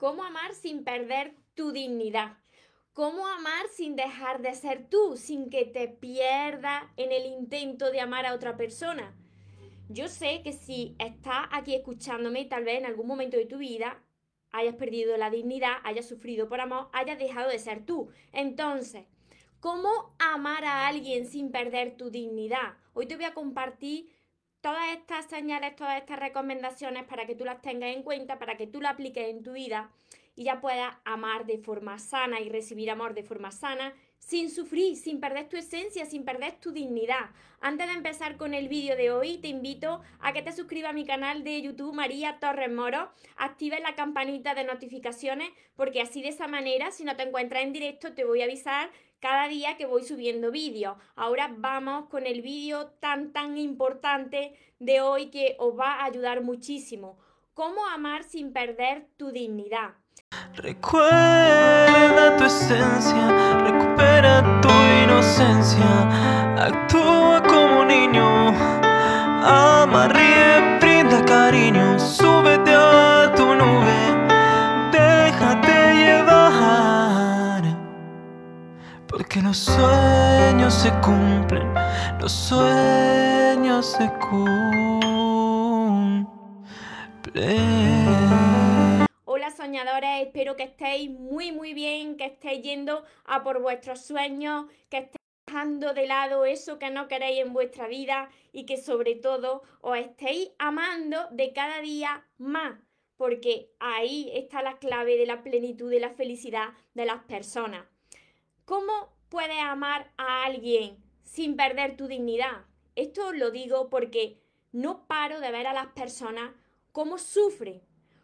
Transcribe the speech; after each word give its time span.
cómo 0.00 0.24
amar 0.24 0.54
sin 0.54 0.82
perder 0.82 1.34
tu 1.54 1.72
dignidad. 1.72 2.38
Cómo 2.94 3.26
amar 3.26 3.68
sin 3.68 3.96
dejar 3.96 4.40
de 4.40 4.54
ser 4.54 4.88
tú, 4.88 5.18
sin 5.18 5.50
que 5.50 5.66
te 5.66 5.88
pierdas 5.88 6.84
en 6.96 7.12
el 7.12 7.26
intento 7.26 7.90
de 7.90 8.00
amar 8.00 8.24
a 8.24 8.32
otra 8.32 8.56
persona. 8.56 9.14
Yo 9.90 10.08
sé 10.08 10.40
que 10.42 10.54
si 10.54 10.96
estás 10.98 11.48
aquí 11.52 11.74
escuchándome, 11.74 12.46
tal 12.46 12.64
vez 12.64 12.78
en 12.78 12.86
algún 12.86 13.06
momento 13.06 13.36
de 13.36 13.44
tu 13.44 13.58
vida 13.58 14.02
hayas 14.52 14.74
perdido 14.74 15.18
la 15.18 15.28
dignidad, 15.28 15.76
hayas 15.84 16.08
sufrido 16.08 16.48
por 16.48 16.62
amor, 16.62 16.88
hayas 16.94 17.18
dejado 17.18 17.50
de 17.50 17.58
ser 17.58 17.84
tú. 17.84 18.08
Entonces, 18.32 19.04
¿cómo 19.60 20.14
amar 20.18 20.64
a 20.64 20.88
alguien 20.88 21.26
sin 21.26 21.52
perder 21.52 21.98
tu 21.98 22.10
dignidad? 22.10 22.78
Hoy 22.94 23.04
te 23.04 23.16
voy 23.16 23.26
a 23.26 23.34
compartir 23.34 24.08
todas 24.60 24.96
estas 24.96 25.26
señales, 25.26 25.76
todas 25.76 25.98
estas 26.00 26.18
recomendaciones 26.18 27.04
para 27.04 27.26
que 27.26 27.34
tú 27.34 27.44
las 27.44 27.62
tengas 27.62 27.94
en 27.94 28.02
cuenta, 28.02 28.38
para 28.38 28.56
que 28.56 28.66
tú 28.66 28.80
las 28.80 28.92
apliques 28.92 29.28
en 29.28 29.42
tu 29.42 29.52
vida 29.52 29.90
y 30.36 30.44
ya 30.44 30.60
puedas 30.60 30.94
amar 31.04 31.46
de 31.46 31.58
forma 31.58 31.98
sana 31.98 32.40
y 32.40 32.48
recibir 32.48 32.90
amor 32.90 33.14
de 33.14 33.22
forma 33.22 33.50
sana, 33.50 33.94
sin 34.18 34.50
sufrir, 34.50 34.96
sin 34.96 35.18
perder 35.18 35.48
tu 35.48 35.56
esencia, 35.56 36.06
sin 36.06 36.24
perder 36.24 36.54
tu 36.60 36.72
dignidad. 36.72 37.30
Antes 37.60 37.88
de 37.88 37.94
empezar 37.94 38.36
con 38.36 38.54
el 38.54 38.68
vídeo 38.68 38.96
de 38.96 39.10
hoy, 39.10 39.38
te 39.38 39.48
invito 39.48 40.02
a 40.20 40.32
que 40.32 40.42
te 40.42 40.52
suscribas 40.52 40.90
a 40.90 40.94
mi 40.94 41.04
canal 41.04 41.42
de 41.42 41.60
YouTube 41.60 41.94
María 41.94 42.38
Torres 42.38 42.70
Moro, 42.70 43.10
actives 43.36 43.80
la 43.80 43.94
campanita 43.94 44.54
de 44.54 44.64
notificaciones, 44.64 45.50
porque 45.74 46.00
así 46.00 46.22
de 46.22 46.28
esa 46.28 46.46
manera, 46.46 46.90
si 46.90 47.04
no 47.04 47.16
te 47.16 47.24
encuentras 47.24 47.62
en 47.62 47.72
directo, 47.72 48.14
te 48.14 48.24
voy 48.24 48.42
a 48.42 48.44
avisar 48.44 48.90
cada 49.20 49.48
día 49.48 49.76
que 49.76 49.86
voy 49.86 50.02
subiendo 50.02 50.50
vídeos. 50.50 50.96
Ahora 51.14 51.54
vamos 51.56 52.06
con 52.08 52.26
el 52.26 52.42
vídeo 52.42 52.88
tan 53.00 53.32
tan 53.32 53.58
importante 53.58 54.54
de 54.78 55.00
hoy 55.00 55.26
que 55.26 55.56
os 55.58 55.78
va 55.78 56.00
a 56.00 56.04
ayudar 56.06 56.42
muchísimo. 56.42 57.18
Cómo 57.54 57.86
amar 57.86 58.24
sin 58.24 58.52
perder 58.52 59.06
tu 59.16 59.30
dignidad. 59.30 59.90
Recuerda 60.54 62.36
tu 62.36 62.44
esencia, 62.44 63.58
recupera 63.58 64.60
tu 64.60 64.68
inocencia, 65.04 66.56
actúa 66.56 67.39
porque 79.30 79.46
los 79.46 79.58
sueños 79.58 80.74
se 80.74 80.90
cumplen, 81.00 81.72
los 82.20 82.32
sueños 82.32 83.86
se 83.86 84.10
cumplen. 84.18 86.26
Hola 89.26 89.52
soñadores, 89.52 90.26
espero 90.26 90.56
que 90.56 90.64
estéis 90.64 91.10
muy 91.10 91.52
muy 91.52 91.74
bien, 91.74 92.16
que 92.16 92.24
estéis 92.24 92.62
yendo 92.62 93.04
a 93.24 93.44
por 93.44 93.62
vuestros 93.62 94.00
sueños, 94.00 94.66
que 94.88 94.98
estéis 94.98 95.20
dejando 95.46 95.94
de 95.94 96.08
lado 96.08 96.44
eso 96.44 96.80
que 96.80 96.90
no 96.90 97.06
queréis 97.06 97.46
en 97.46 97.52
vuestra 97.52 97.86
vida 97.86 98.30
y 98.50 98.66
que 98.66 98.78
sobre 98.78 99.14
todo 99.14 99.62
os 99.80 99.96
estéis 99.96 100.50
amando 100.58 101.28
de 101.30 101.52
cada 101.52 101.80
día 101.80 102.26
más, 102.36 102.80
porque 103.16 103.70
ahí 103.78 104.28
está 104.34 104.60
la 104.60 104.78
clave 104.78 105.16
de 105.16 105.26
la 105.26 105.44
plenitud 105.44 105.92
y 105.92 106.00
la 106.00 106.10
felicidad 106.10 106.70
de 106.94 107.04
las 107.04 107.22
personas. 107.22 107.84
¿Cómo 108.64 109.19
puedes 109.30 109.58
amar 109.60 110.12
a 110.18 110.44
alguien 110.44 110.98
sin 111.22 111.56
perder 111.56 111.96
tu 111.96 112.06
dignidad? 112.06 112.66
Esto 112.96 113.32
lo 113.32 113.50
digo 113.50 113.88
porque 113.88 114.42
no 114.72 115.06
paro 115.06 115.40
de 115.40 115.50
ver 115.50 115.66
a 115.66 115.72
las 115.72 115.86
personas 115.88 116.50
cómo 116.92 117.16
sufren, 117.16 117.80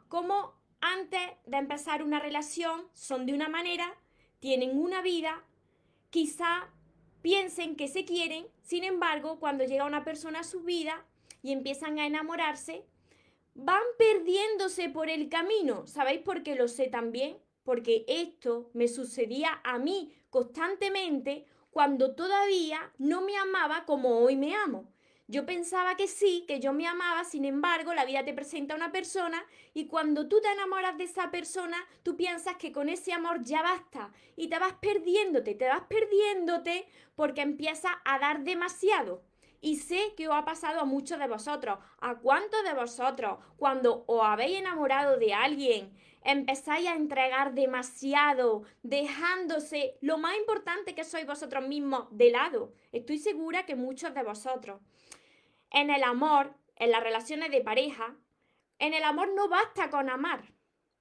cómo 0.09 0.55
antes 0.81 1.21
de 1.47 1.57
empezar 1.57 2.03
una 2.03 2.19
relación 2.19 2.87
son 2.93 3.25
de 3.25 3.33
una 3.33 3.49
manera, 3.49 3.95
tienen 4.41 4.79
una 4.79 5.01
vida, 5.01 5.43
quizá 6.11 6.69
piensen 7.23 7.77
que 7.77 7.89
se 7.89 8.05
quieren, 8.05 8.47
sin 8.63 8.85
embargo, 8.85 9.39
cuando 9.41 9.65
llega 9.65 9.87
una 9.87 10.05
persona 10.05 10.41
a 10.41 10.45
su 10.45 10.63
vida 10.63 11.05
y 11.43 11.53
empiezan 11.53 11.99
a 11.99 12.07
enamorarse, 12.07 12.85
van 13.55 13.83
perdiéndose 13.97 14.91
por 14.91 15.09
el 15.09 15.29
camino. 15.29 15.87
¿Sabéis 15.87 16.21
por 16.21 16.43
qué 16.43 16.57
lo 16.57 16.69
sé 16.69 16.89
también? 16.89 17.39
Porque 17.67 18.05
esto 18.07 18.71
me 18.75 18.87
sucedía 18.87 19.61
a 19.65 19.79
mí 19.79 20.15
constantemente 20.31 21.47
cuando 21.73 22.15
todavía 22.15 22.93
no 22.97 23.23
me 23.23 23.37
amaba 23.37 23.85
como 23.85 24.21
hoy 24.21 24.37
me 24.37 24.55
amo. 24.55 24.89
Yo 25.27 25.45
pensaba 25.45 25.97
que 25.97 26.07
sí, 26.07 26.45
que 26.47 26.61
yo 26.61 26.73
me 26.73 26.87
amaba, 26.87 27.25
sin 27.25 27.45
embargo, 27.45 27.93
la 27.93 28.05
vida 28.05 28.25
te 28.25 28.33
presenta 28.33 28.75
a 28.75 28.77
una 28.77 28.93
persona 28.93 29.45
y 29.75 29.89
cuando 29.89 30.29
tú 30.29 30.41
te 30.41 30.49
enamoras 30.53 30.97
de 30.97 31.05
esa 31.05 31.33
persona, 31.33 31.77
tú 32.05 32.17
piensas 32.17 32.55
que 32.57 32.71
con 32.71 32.89
ese 32.89 33.13
amor 33.13 33.43
ya 33.43 33.63
basta 33.63 34.13
y 34.37 34.47
te 34.47 34.61
vas 34.61 34.75
perdiéndote, 34.75 35.57
te 35.57 35.67
vas 35.67 35.83
perdiéndote 35.89 36.87
porque 37.17 37.41
empiezas 37.41 37.93
a 38.05 38.21
dar 38.21 38.45
demasiado. 38.45 39.25
Y 39.61 39.77
sé 39.77 40.15
que 40.17 40.29
os 40.29 40.35
ha 40.35 40.45
pasado 40.45 40.81
a 40.81 40.85
muchos 40.85 41.19
de 41.19 41.29
vosotros. 41.29 41.79
¿A 42.01 42.17
cuántos 42.17 42.63
de 42.65 42.75
vosotros, 42.75 43.39
cuando 43.57 44.05
os 44.07 44.23
habéis 44.25 44.59
enamorado 44.59 45.19
de 45.19 45.35
alguien, 45.35 45.93
empezáis 46.23 46.89
a 46.89 46.95
entregar 46.95 47.55
demasiado, 47.55 48.65
dejándose 48.83 49.97
lo 50.01 50.19
más 50.19 50.37
importante 50.37 50.95
que 50.95 51.05
sois 51.05 51.27
vosotros 51.27 51.67
mismos 51.67 52.07
de 52.11 52.31
lado? 52.31 52.73
Estoy 52.93 53.19
segura 53.19 53.67
que 53.67 53.77
muchos 53.77 54.15
de 54.15 54.23
vosotros. 54.23 54.81
En 55.71 55.91
el 55.91 56.05
amor, 56.05 56.55
en 56.77 56.91
las 56.91 57.03
relaciones 57.03 57.51
de 57.51 57.61
pareja, 57.61 58.17
en 58.79 58.95
el 58.95 59.05
amor 59.05 59.29
no 59.35 59.49
basta 59.49 59.91
con 59.91 60.11
amar. 60.11 60.53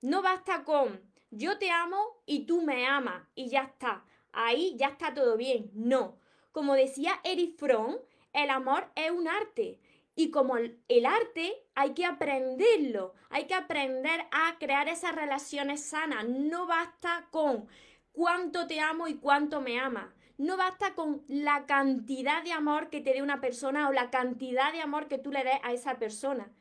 No 0.01 0.21
basta 0.21 0.63
con 0.63 1.15
yo 1.37 1.57
te 1.57 1.69
amo 1.69 2.21
y 2.25 2.45
tú 2.45 2.61
me 2.61 2.87
amas 2.87 3.27
y 3.35 3.49
ya 3.49 3.63
está. 3.63 4.05
Ahí 4.31 4.75
ya 4.77 4.87
está 4.87 5.13
todo 5.13 5.35
bien. 5.35 5.69
No. 5.73 6.17
Como 6.53 6.75
decía 6.75 7.19
Erich 7.25 7.57
Fromm, 7.57 7.97
el 8.35 8.49
amor 8.49 8.91
es 8.95 9.11
un 9.11 9.27
arte. 9.27 9.79
Y 10.15 10.31
como 10.31 10.55
el 10.57 11.05
arte 11.05 11.53
hay 11.75 11.93
que 11.93 12.05
aprenderlo, 12.05 13.13
hay 13.29 13.47
que 13.47 13.53
aprender 13.53 14.21
a 14.31 14.57
crear 14.59 14.87
esas 14.87 15.13
relaciones 15.13 15.83
sanas. 15.83 16.27
No 16.27 16.67
basta 16.67 17.27
con 17.31 17.67
cuánto 18.13 18.65
te 18.65 18.79
amo 18.79 19.07
y 19.07 19.15
cuánto 19.15 19.59
me 19.59 19.79
ama. 19.79 20.13
No 20.37 20.57
basta 20.57 20.95
con 20.95 21.23
la 21.27 21.65
cantidad 21.65 22.43
de 22.43 22.53
amor 22.53 22.89
que 22.89 23.01
te 23.01 23.13
dé 23.13 23.21
una 23.21 23.41
persona 23.41 23.89
o 23.89 23.93
la 23.93 24.09
cantidad 24.09 24.71
de 24.71 24.81
amor 24.81 25.07
que 25.07 25.17
tú 25.17 25.31
le 25.31 25.43
des 25.43 25.59
a 25.63 25.73
esa 25.73 25.97
persona. 25.99 26.51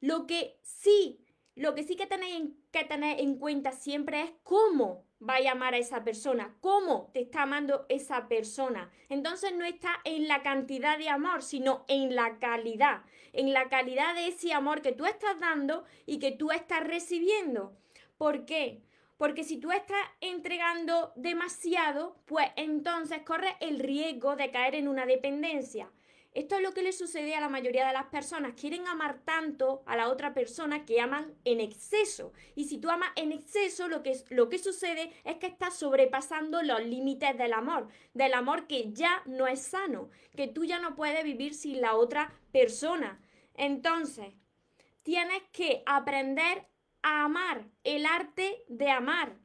Lo 0.00 0.26
que 0.26 0.58
sí, 0.62 1.24
lo 1.54 1.74
que 1.74 1.84
sí 1.84 1.96
que 1.96 2.06
tenéis 2.06 2.50
que 2.70 2.84
tener 2.84 3.20
en 3.20 3.38
cuenta 3.38 3.72
siempre 3.72 4.22
es 4.22 4.32
cómo 4.42 5.04
va 5.28 5.36
a 5.36 5.52
amar 5.52 5.74
a 5.74 5.78
esa 5.78 6.04
persona, 6.04 6.54
cómo 6.60 7.10
te 7.12 7.20
está 7.20 7.42
amando 7.42 7.86
esa 7.88 8.28
persona. 8.28 8.90
Entonces 9.08 9.54
no 9.54 9.64
está 9.64 10.00
en 10.04 10.28
la 10.28 10.42
cantidad 10.42 10.98
de 10.98 11.08
amor, 11.08 11.42
sino 11.42 11.84
en 11.88 12.14
la 12.14 12.38
calidad, 12.38 13.02
en 13.32 13.52
la 13.52 13.68
calidad 13.68 14.14
de 14.14 14.28
ese 14.28 14.52
amor 14.52 14.82
que 14.82 14.92
tú 14.92 15.06
estás 15.06 15.38
dando 15.40 15.84
y 16.06 16.18
que 16.18 16.32
tú 16.32 16.50
estás 16.50 16.84
recibiendo. 16.84 17.76
¿Por 18.18 18.44
qué? 18.44 18.82
Porque 19.16 19.44
si 19.44 19.58
tú 19.58 19.70
estás 19.70 20.06
entregando 20.20 21.12
demasiado, 21.16 22.16
pues 22.26 22.48
entonces 22.56 23.22
corres 23.22 23.54
el 23.60 23.78
riesgo 23.78 24.36
de 24.36 24.50
caer 24.50 24.74
en 24.74 24.88
una 24.88 25.06
dependencia. 25.06 25.90
Esto 26.34 26.56
es 26.56 26.62
lo 26.62 26.74
que 26.74 26.82
le 26.82 26.92
sucede 26.92 27.36
a 27.36 27.40
la 27.40 27.48
mayoría 27.48 27.86
de 27.86 27.92
las 27.92 28.06
personas. 28.06 28.54
Quieren 28.60 28.88
amar 28.88 29.20
tanto 29.24 29.84
a 29.86 29.96
la 29.96 30.08
otra 30.08 30.34
persona 30.34 30.84
que 30.84 31.00
aman 31.00 31.32
en 31.44 31.60
exceso. 31.60 32.32
Y 32.56 32.64
si 32.64 32.78
tú 32.78 32.90
amas 32.90 33.10
en 33.14 33.30
exceso, 33.30 33.86
lo 33.86 34.02
que, 34.02 34.18
lo 34.30 34.48
que 34.48 34.58
sucede 34.58 35.12
es 35.22 35.36
que 35.36 35.46
estás 35.46 35.78
sobrepasando 35.78 36.60
los 36.62 36.84
límites 36.84 37.38
del 37.38 37.52
amor. 37.52 37.86
Del 38.14 38.34
amor 38.34 38.66
que 38.66 38.92
ya 38.92 39.22
no 39.26 39.46
es 39.46 39.62
sano. 39.62 40.10
Que 40.34 40.48
tú 40.48 40.64
ya 40.64 40.80
no 40.80 40.96
puedes 40.96 41.22
vivir 41.22 41.54
sin 41.54 41.80
la 41.80 41.94
otra 41.94 42.34
persona. 42.50 43.20
Entonces, 43.54 44.34
tienes 45.04 45.40
que 45.52 45.84
aprender 45.86 46.66
a 47.02 47.24
amar, 47.26 47.68
el 47.84 48.06
arte 48.06 48.64
de 48.66 48.90
amar. 48.90 49.36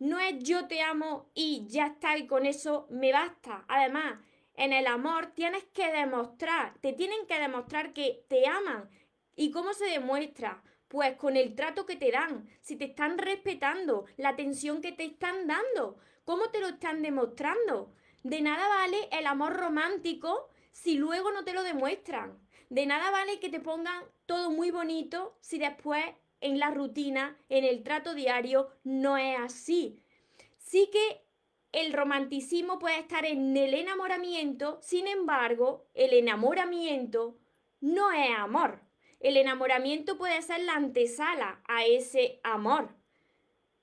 No 0.00 0.18
es 0.18 0.42
yo 0.42 0.66
te 0.66 0.82
amo 0.82 1.30
y 1.34 1.68
ya 1.68 1.86
está 1.86 2.18
y 2.18 2.26
con 2.26 2.46
eso 2.46 2.88
me 2.90 3.12
basta. 3.12 3.64
Además, 3.68 4.14
en 4.54 4.72
el 4.72 4.86
amor 4.86 5.32
tienes 5.34 5.64
que 5.72 5.90
demostrar, 5.92 6.74
te 6.80 6.92
tienen 6.92 7.26
que 7.26 7.38
demostrar 7.38 7.92
que 7.92 8.24
te 8.28 8.46
aman. 8.46 8.90
¿Y 9.34 9.50
cómo 9.50 9.72
se 9.72 9.86
demuestra? 9.86 10.62
Pues 10.88 11.16
con 11.16 11.36
el 11.36 11.54
trato 11.54 11.86
que 11.86 11.96
te 11.96 12.10
dan, 12.10 12.48
si 12.60 12.76
te 12.76 12.84
están 12.84 13.16
respetando, 13.16 14.04
la 14.16 14.30
atención 14.30 14.82
que 14.82 14.92
te 14.92 15.04
están 15.04 15.46
dando, 15.46 15.96
¿cómo 16.24 16.50
te 16.50 16.60
lo 16.60 16.68
están 16.68 17.00
demostrando? 17.00 17.94
De 18.22 18.42
nada 18.42 18.68
vale 18.68 19.08
el 19.10 19.26
amor 19.26 19.54
romántico 19.54 20.48
si 20.70 20.96
luego 20.96 21.32
no 21.32 21.44
te 21.44 21.54
lo 21.54 21.62
demuestran. 21.62 22.38
De 22.68 22.86
nada 22.86 23.10
vale 23.10 23.40
que 23.40 23.48
te 23.48 23.60
pongan 23.60 24.04
todo 24.26 24.50
muy 24.50 24.70
bonito 24.70 25.36
si 25.40 25.58
después 25.58 26.04
en 26.40 26.58
la 26.58 26.70
rutina, 26.70 27.38
en 27.48 27.64
el 27.64 27.82
trato 27.82 28.14
diario, 28.14 28.68
no 28.84 29.16
es 29.16 29.38
así. 29.38 29.98
Sí 30.58 30.90
que 30.92 31.24
el 31.72 31.92
romanticismo 31.92 32.78
puede 32.78 32.98
estar 32.98 33.24
en 33.24 33.56
el 33.56 33.74
enamoramiento, 33.74 34.78
sin 34.82 35.06
embargo, 35.06 35.86
el 35.94 36.12
enamoramiento 36.12 37.38
no 37.80 38.12
es 38.12 38.30
amor. 38.36 38.80
El 39.20 39.36
enamoramiento 39.36 40.18
puede 40.18 40.42
ser 40.42 40.60
la 40.60 40.74
antesala 40.74 41.62
a 41.66 41.84
ese 41.84 42.40
amor. 42.42 42.94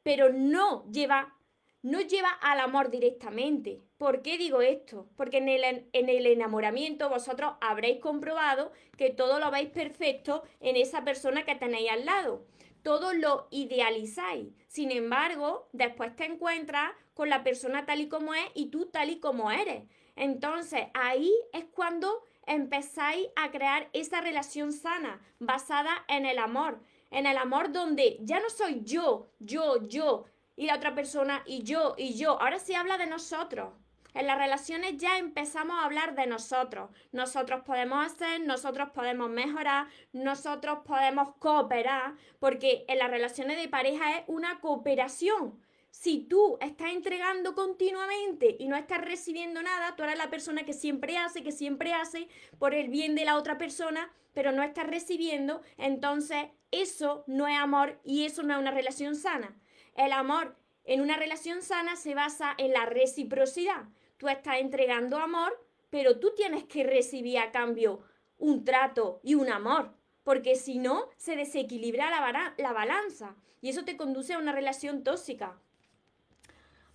pero 0.04 0.32
no 0.32 0.90
lleva, 0.92 1.36
no 1.82 2.02
lleva 2.02 2.30
al 2.42 2.60
amor 2.60 2.90
directamente. 2.90 3.82
¿Por 3.98 4.22
qué 4.22 4.38
digo 4.38 4.62
esto? 4.62 5.10
Porque 5.16 5.38
en 5.38 5.50
el, 5.50 5.64
en 5.94 6.10
el 6.10 6.26
enamoramiento 6.26 7.10
vosotros 7.10 7.54
habréis 7.62 8.00
comprobado 8.00 8.72
que 8.98 9.10
todo 9.12 9.40
lo 9.40 9.52
veis 9.52 9.70
perfecto 9.70 10.44
en 10.62 10.78
esa 10.78 11.04
persona 11.04 11.44
que 11.46 11.56
tenéis 11.56 11.92
al 11.92 12.06
lado. 12.06 12.46
Todo 12.84 13.14
lo 13.14 13.48
idealizáis. 13.52 14.48
Sin 14.68 14.92
embargo, 14.92 15.68
después 15.74 16.16
te 16.16 16.26
encuentras 16.26 16.92
con 17.14 17.30
la 17.30 17.44
persona 17.44 17.86
tal 17.86 18.02
y 18.02 18.10
como 18.10 18.34
es 18.34 18.46
y 18.54 18.68
tú 18.68 18.86
tal 18.88 19.10
y 19.10 19.20
como 19.20 19.52
eres. 19.52 19.84
Entonces, 20.16 20.88
ahí 20.94 21.32
es 21.54 21.66
cuando 21.66 22.24
empezáis 22.46 23.28
a 23.36 23.52
crear 23.52 23.90
esa 23.94 24.22
relación 24.22 24.74
sana, 24.74 25.22
basada 25.40 25.92
en 26.08 26.26
el 26.26 26.40
amor. 26.40 26.82
En 27.12 27.26
el 27.26 27.38
amor 27.38 27.72
donde 27.72 28.18
ya 28.22 28.40
no 28.40 28.50
soy 28.50 28.82
yo, 28.84 29.30
yo, 29.40 29.88
yo, 29.88 30.26
y 30.56 30.66
la 30.66 30.76
otra 30.76 30.94
persona, 30.94 31.44
y 31.46 31.64
yo, 31.64 31.96
y 31.98 32.16
yo. 32.16 32.40
Ahora 32.42 32.60
sí 32.60 32.74
habla 32.74 32.98
de 32.98 33.08
nosotros. 33.08 33.74
En 34.14 34.28
las 34.28 34.38
relaciones 34.38 34.98
ya 34.98 35.18
empezamos 35.18 35.78
a 35.78 35.86
hablar 35.86 36.16
de 36.16 36.28
nosotros. 36.28 36.90
Nosotros 37.12 37.62
podemos 37.66 38.06
hacer, 38.06 38.42
nosotros 38.42 38.90
podemos 38.90 39.30
mejorar, 39.30 39.88
nosotros 40.14 40.80
podemos 40.86 41.36
cooperar, 41.40 42.16
porque 42.40 42.86
en 42.88 43.00
las 43.00 43.10
relaciones 43.10 43.58
de 43.58 43.68
pareja 43.68 44.18
es 44.18 44.24
una 44.28 44.60
cooperación. 44.60 45.60
Si 45.92 46.20
tú 46.20 46.58
estás 46.62 46.92
entregando 46.92 47.56
continuamente 47.56 48.56
y 48.60 48.68
no 48.68 48.76
estás 48.76 49.02
recibiendo 49.02 49.62
nada, 49.62 49.96
tú 49.96 50.04
eres 50.04 50.18
la 50.18 50.30
persona 50.30 50.64
que 50.64 50.74
siempre 50.74 51.18
hace, 51.18 51.44
que 51.44 51.52
siempre 51.52 51.94
hace 51.94 52.28
por 52.58 52.74
el 52.74 52.90
bien 52.90 53.16
de 53.16 53.26
la 53.26 53.36
otra 53.36 53.58
persona, 53.58 54.12
pero 54.34 54.52
no 54.52 54.62
estás 54.62 54.88
recibiendo, 54.88 55.62
entonces 55.78 56.48
eso 56.72 57.24
no 57.28 57.48
es 57.48 57.58
amor 57.58 58.00
y 58.04 58.26
eso 58.26 58.44
no 58.44 58.54
es 58.54 58.60
una 58.60 58.72
relación 58.72 59.16
sana. 59.16 59.56
El 59.96 60.14
amor 60.14 60.56
en 60.86 61.02
una 61.02 61.18
relación 61.18 61.62
sana 61.62 61.96
se 61.96 62.16
basa 62.16 62.54
en 62.58 62.72
la 62.72 62.86
reciprocidad. 62.86 63.84
Tú 64.20 64.28
estás 64.28 64.58
entregando 64.60 65.18
amor, 65.18 65.58
pero 65.90 66.20
tú 66.20 66.34
tienes 66.36 66.66
que 66.66 66.84
recibir 66.84 67.40
a 67.40 67.52
cambio 67.52 68.02
un 68.38 68.66
trato 68.66 69.22
y 69.24 69.36
un 69.36 69.50
amor, 69.50 69.94
porque 70.24 70.56
si 70.56 70.78
no, 70.78 71.08
se 71.16 71.38
desequilibra 71.38 72.10
la, 72.10 72.54
la 72.58 72.74
balanza 72.74 73.38
y 73.62 73.70
eso 73.70 73.86
te 73.86 73.96
conduce 73.96 74.34
a 74.34 74.38
una 74.38 74.52
relación 74.52 75.06
tóxica. 75.06 75.58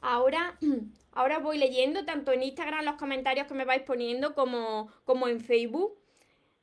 Ahora, 0.02 0.58
ahora 1.12 1.38
voy 1.38 1.56
leyendo 1.56 2.04
tanto 2.04 2.30
en 2.30 2.42
Instagram 2.42 2.84
los 2.84 2.96
comentarios 2.96 3.46
que 3.46 3.54
me 3.54 3.64
vais 3.64 3.82
poniendo 3.84 4.34
como, 4.34 4.92
como 5.04 5.26
en 5.26 5.40
Facebook. 5.40 5.98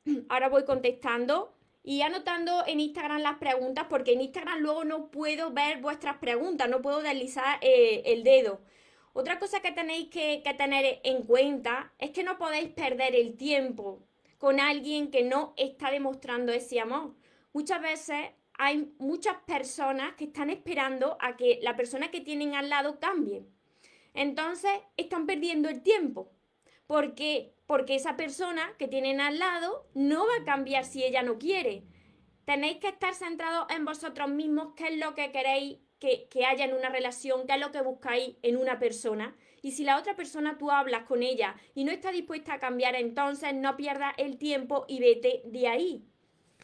Ahora 0.28 0.48
voy 0.48 0.64
contestando 0.64 1.52
y 1.82 2.02
anotando 2.02 2.64
en 2.68 2.78
Instagram 2.78 3.20
las 3.22 3.38
preguntas 3.38 3.86
porque 3.90 4.12
en 4.12 4.20
Instagram 4.20 4.60
luego 4.60 4.84
no 4.84 5.10
puedo 5.10 5.50
ver 5.50 5.80
vuestras 5.80 6.18
preguntas, 6.18 6.68
no 6.68 6.82
puedo 6.82 7.02
deslizar 7.02 7.58
eh, 7.62 8.02
el 8.06 8.22
dedo. 8.22 8.60
Otra 9.14 9.38
cosa 9.38 9.60
que 9.60 9.72
tenéis 9.72 10.08
que, 10.08 10.42
tener 10.56 11.00
en 11.04 11.22
cuenta 11.24 11.92
es 11.98 12.10
que 12.12 12.22
no 12.22 12.38
podéis 12.38 12.70
perder 12.70 13.14
el 13.14 13.36
tiempo 13.36 14.02
con 14.38 14.58
alguien 14.58 15.10
que 15.10 15.22
no 15.22 15.52
está 15.58 15.90
demostrando 15.90 16.50
ese 16.50 16.80
amor. 16.80 17.14
Muchas 17.52 17.82
veces 17.82 18.30
hay 18.54 18.94
muchas 18.98 19.36
personas 19.46 20.14
que 20.14 20.24
están 20.24 20.48
esperando 20.48 21.18
a 21.20 21.36
que 21.36 21.58
la 21.62 21.76
persona 21.76 22.10
que 22.10 22.22
tienen 22.22 22.54
al 22.54 22.70
lado 22.70 23.00
cambie. 23.00 23.44
Entonces 24.14 24.72
están 24.96 25.26
perdiendo 25.26 25.68
el 25.68 25.82
tiempo. 25.82 26.32
¿Por 26.86 27.14
qué? 27.14 27.54
Porque 27.66 27.94
esa 27.94 28.16
persona 28.16 28.74
que 28.78 28.88
tienen 28.88 29.20
al 29.20 29.38
lado 29.38 29.90
no 29.94 30.26
va 30.26 30.36
a 30.40 30.44
cambiar 30.44 30.86
si 30.86 31.04
ella 31.04 31.22
no 31.22 31.38
quiere. 31.38 31.84
Tenéis 32.46 32.78
que 32.78 32.88
estar 32.88 33.14
centrados 33.14 33.66
en 33.70 33.84
vosotros 33.84 34.30
mismos, 34.30 34.72
qué 34.74 34.88
es 34.88 34.96
lo 34.96 35.14
que 35.14 35.30
queréis 35.32 35.78
que, 36.02 36.44
haya 36.44 36.64
en 36.64 36.74
una 36.74 36.88
relación, 36.88 37.46
qué 37.46 37.54
es 37.54 37.60
lo 37.60 37.70
que 37.70 37.80
buscáis 37.80 38.34
en 38.42 38.56
una 38.56 38.80
persona. 38.80 39.36
Y 39.62 39.70
si 39.72 39.84
la 39.84 39.96
otra 39.96 40.16
persona 40.16 40.58
tú 40.58 40.72
hablas 40.72 41.04
con 41.04 41.22
ella 41.22 41.54
y 41.74 41.84
no 41.84 41.92
está 41.92 42.10
dispuesta 42.10 42.54
a 42.54 42.58
cambiar, 42.58 42.96
entonces 42.96 43.54
no 43.54 43.76
pierdas 43.76 44.12
el 44.16 44.36
tiempo 44.36 44.84
y 44.88 44.98
vete 44.98 45.42
de 45.44 45.68
ahí. 45.68 46.02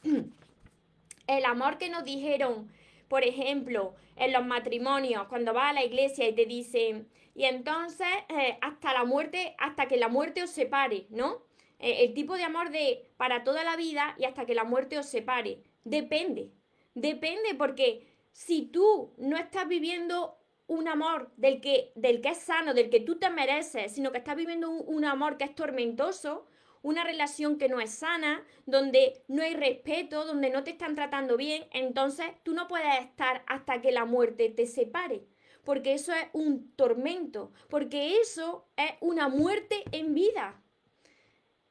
el 1.29 1.45
amor 1.45 1.79
que 1.79 1.89
nos 1.89 2.03
dijeron, 2.03 2.69
por 3.07 3.23
ejemplo, 3.23 3.95
en 4.17 4.33
los 4.33 4.45
matrimonios, 4.45 5.29
cuando 5.29 5.53
vas 5.55 5.71
a 5.71 5.75
la 5.75 5.85
iglesia 5.85 6.29
y 6.29 6.35
te 6.35 6.47
dicen, 6.47 7.09
y 7.37 7.45
entonces 7.45 8.09
eh, 8.29 8.59
hasta 8.61 8.93
la 8.93 9.05
muerte, 9.05 9.55
hasta 9.59 9.87
que 9.87 9.97
la 9.97 10.09
muerte 10.09 10.43
os 10.43 10.51
separe, 10.51 11.07
¿no? 11.11 11.45
Eh, 11.79 12.05
el 12.05 12.15
tipo 12.15 12.37
de 12.37 12.43
amor 12.43 12.71
de 12.71 13.07
para 13.17 13.45
toda 13.45 13.63
la 13.63 13.77
vida 13.77 14.17
y 14.19 14.25
hasta 14.25 14.45
que 14.47 14.57
la 14.57 14.65
muerte 14.65 14.99
os 14.99 15.07
separe. 15.07 15.63
Depende, 15.85 16.51
depende 16.95 17.55
porque 17.57 18.18
si 18.39 18.67
tú 18.67 19.13
no 19.19 19.37
estás 19.37 19.67
viviendo 19.67 20.39
un 20.69 20.87
amor 20.87 21.33
del 21.37 21.61
que, 21.61 21.91
del 21.97 22.21
que 22.21 22.29
es 22.29 22.39
sano, 22.39 22.73
del 22.73 22.89
que 22.89 23.01
tú 23.01 23.19
te 23.19 23.31
mereces, 23.31 23.91
sino 23.91 24.13
que 24.13 24.19
estás 24.19 24.37
viviendo 24.37 24.71
un 24.71 25.05
amor 25.05 25.39
que 25.39 25.45
es 25.45 25.57
tormentoso, 25.57 26.47
una 26.83 27.03
relación 27.03 27.59
que 27.59 27.69
no 27.69 27.81
es 27.81 27.91
sana, 27.91 28.45
donde 28.65 29.25
no 29.27 29.43
hay 29.43 29.55
respeto, 29.55 30.25
donde 30.25 30.51
no 30.51 30.63
te 30.63 30.71
están 30.71 30.95
tratando 30.95 31.37
bien, 31.37 31.67
entonces 31.73 32.27
tú 32.45 32.55
no 32.55 32.69
puedes 32.69 33.01
estar 33.01 33.43
hasta 33.49 33.81
que 33.81 33.91
la 33.91 34.05
muerte 34.05 34.51
te 34.51 34.67
separe, 34.67 35.27
porque 35.65 35.95
eso 35.95 36.13
es 36.13 36.29
un 36.33 36.71
tormento, 36.77 37.51
porque 37.69 38.21
eso 38.21 38.69
es 38.77 38.93
una 39.01 39.27
muerte 39.29 39.83
en 39.91 40.15
vida. 40.15 40.63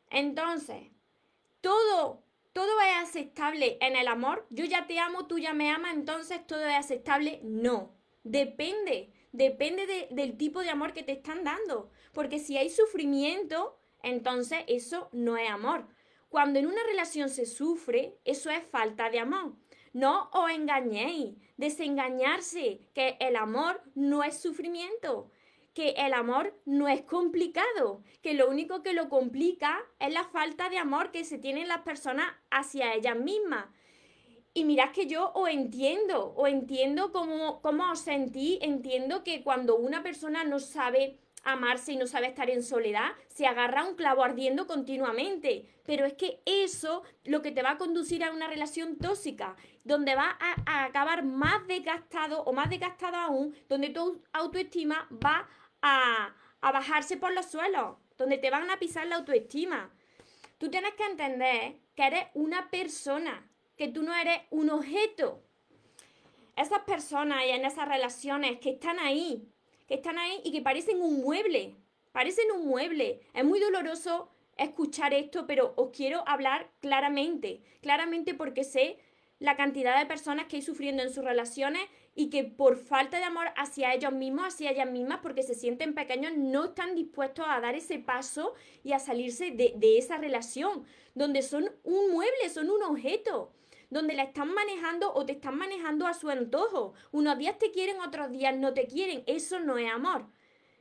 Entonces, 0.10 0.84
todo 1.62 2.27
todo 2.58 2.82
es 2.82 3.08
aceptable 3.08 3.78
en 3.82 3.96
el 3.96 4.08
amor. 4.08 4.48
Yo 4.50 4.66
ya 4.66 4.88
te 4.88 4.98
amo, 4.98 5.28
tú 5.28 5.38
ya 5.38 5.54
me 5.54 5.70
amas, 5.70 5.94
entonces 5.94 6.48
todo 6.48 6.66
es 6.66 6.74
aceptable. 6.74 7.40
No, 7.44 7.96
depende, 8.24 9.14
depende 9.32 10.08
del 10.10 10.38
tipo 10.38 10.62
de 10.62 10.72
amor 10.72 10.92
que 10.92 11.04
te 11.04 11.12
están 11.12 11.44
dando. 11.44 11.92
Porque 12.14 12.40
si 12.40 12.58
hay 12.58 12.72
sufrimiento, 12.72 13.80
entonces 14.02 14.64
eso 14.66 15.08
no 15.12 15.38
es 15.38 15.48
amor. 15.52 15.86
Cuando 16.30 16.58
en 16.58 16.66
una 16.66 16.82
relación 16.88 17.30
se 17.30 17.46
sufre, 17.46 18.18
eso 18.26 18.50
es 18.50 18.64
falta 18.64 19.12
de 19.12 19.20
amor. 19.20 19.54
No 19.94 20.32
os 20.34 20.50
engañéis, 20.50 21.38
desengañarse, 21.58 22.90
que 22.96 23.18
el 23.20 23.36
amor 23.36 23.84
no 23.94 24.24
es 24.24 24.42
sufrimiento, 24.42 25.30
que 25.78 25.90
el 25.90 26.16
amor 26.16 26.60
no 26.66 26.88
es 26.88 27.04
complicado, 27.04 28.02
que 28.24 28.34
lo 28.34 28.50
único 28.50 28.82
que 28.82 28.94
lo 28.94 29.10
complica 29.10 29.78
es 30.00 30.12
la 30.12 30.24
falta 30.24 30.70
de 30.70 30.80
amor 30.80 31.12
que 31.12 31.24
se 31.24 31.38
tienen 31.38 31.68
las 31.68 31.82
personas 31.82 32.26
hacia 32.50 32.96
ellas 32.96 33.16
mismas. 33.16 33.68
Y 34.56 34.66
mirad 34.66 34.90
que 34.90 35.06
yo 35.06 35.32
os 35.36 35.48
entiendo, 35.50 36.34
o 36.36 36.48
entiendo 36.48 37.12
cómo, 37.12 37.62
cómo 37.62 37.92
os 37.92 38.00
sentí, 38.00 38.58
entiendo 38.64 39.24
que 39.24 39.44
cuando 39.44 39.76
una 39.76 40.02
persona 40.02 40.44
no 40.44 40.58
sabe 40.58 41.20
amarse 41.44 41.94
y 41.94 41.98
no 41.98 42.08
sabe 42.08 42.26
estar 42.26 42.50
en 42.50 42.64
soledad, 42.64 43.12
se 43.28 43.46
agarra 43.46 43.82
a 43.82 43.88
un 43.88 43.96
clavo 43.96 44.24
ardiendo 44.24 44.66
continuamente. 44.66 45.68
Pero 45.86 46.06
es 46.06 46.14
que 46.14 46.42
eso 46.46 47.04
lo 47.24 47.44
que 47.44 47.52
te 47.52 47.62
va 47.62 47.72
a 47.72 47.78
conducir 47.78 48.24
a 48.24 48.32
una 48.32 48.48
relación 48.48 48.98
tóxica, 48.98 49.56
donde 49.84 50.16
va 50.16 50.38
a, 50.40 50.86
acabar 50.86 51.24
más 51.24 51.68
desgastado 51.68 52.42
o 52.46 52.52
más 52.52 52.70
desgastado 52.72 53.18
aún, 53.18 53.56
donde 53.70 53.90
tu 53.90 54.24
autoestima 54.34 55.08
va 55.24 55.48
a, 55.82 56.36
a 56.62 56.72
bajarse 56.72 57.18
por 57.18 57.34
los 57.34 57.46
suelos, 57.46 57.98
donde 58.18 58.38
te 58.38 58.50
van 58.50 58.70
a 58.70 58.80
pisar 58.80 59.08
la 59.08 59.18
autoestima. 59.18 59.92
Tú 60.58 60.70
tienes 60.70 60.94
que 60.94 61.06
entender 61.06 61.76
que 61.96 62.04
eres 62.04 62.28
una 62.34 62.70
persona, 62.70 63.50
que 63.78 63.88
tú 63.88 64.04
no 64.04 64.16
eres 64.16 64.42
un 64.50 64.70
objeto. 64.70 65.44
Esas 66.56 66.80
personas 66.80 67.46
y 67.46 67.50
en 67.50 67.66
esas 67.66 67.88
relaciones 67.88 68.60
que 68.60 68.72
están 68.72 69.00
ahí 69.00 69.48
que 69.88 69.96
están 69.96 70.18
ahí 70.20 70.42
y 70.44 70.52
que 70.52 70.62
parecen 70.62 71.02
un 71.02 71.22
mueble, 71.22 71.76
parecen 72.12 72.52
un 72.52 72.68
mueble. 72.68 73.22
Es 73.34 73.46
muy 73.46 73.60
doloroso 73.60 74.30
escuchar 74.58 75.14
esto, 75.14 75.48
pero 75.48 75.74
os 75.78 75.90
quiero 75.96 76.28
hablar 76.28 76.70
claramente, 76.82 77.62
claramente 77.82 78.34
porque 78.34 78.64
sé 78.64 79.00
la 79.40 79.56
cantidad 79.56 79.98
de 79.98 80.06
personas 80.06 80.48
que 80.48 80.58
hay 80.58 80.62
sufriendo 80.62 81.04
en 81.04 81.14
sus 81.14 81.24
relaciones 81.24 81.82
y 82.20 82.32
que 82.32 82.44
por 82.44 82.78
falta 82.78 83.20
de 83.20 83.26
amor 83.26 83.46
hacia 83.56 83.94
ellos 83.94 84.12
mismos, 84.12 84.48
hacia 84.48 84.72
ellas 84.72 84.90
mismas, 84.90 85.20
porque 85.22 85.44
se 85.44 85.54
sienten 85.54 85.94
pequeños, 85.94 86.36
no 86.36 86.66
están 86.66 86.96
dispuestos 86.96 87.46
a 87.48 87.62
dar 87.62 87.76
ese 87.76 88.00
paso 88.00 88.56
y 88.84 88.94
a 88.94 89.00
salirse 89.00 89.52
de, 89.52 89.74
de 89.78 90.00
esa 90.00 90.18
relación, 90.18 90.84
donde 91.14 91.44
son 91.44 91.72
un 91.84 92.12
mueble, 92.12 92.50
son 92.50 92.72
un 92.72 92.82
objeto 92.82 93.54
donde 93.92 94.16
la 94.16 94.24
están 94.24 94.52
manejando 94.52 95.14
o 95.14 95.28
te 95.28 95.34
están 95.34 95.60
manejando 95.60 96.08
a 96.08 96.16
su 96.16 96.30
antojo. 96.30 96.96
Unos 97.12 97.38
días 97.38 97.60
te 97.60 97.70
quieren, 97.70 98.02
otros 98.02 98.32
días 98.32 98.58
no 98.58 98.74
te 98.74 98.88
quieren. 98.88 99.24
Eso 99.28 99.60
no 99.60 99.78
es 99.78 99.90
amor. 99.92 100.26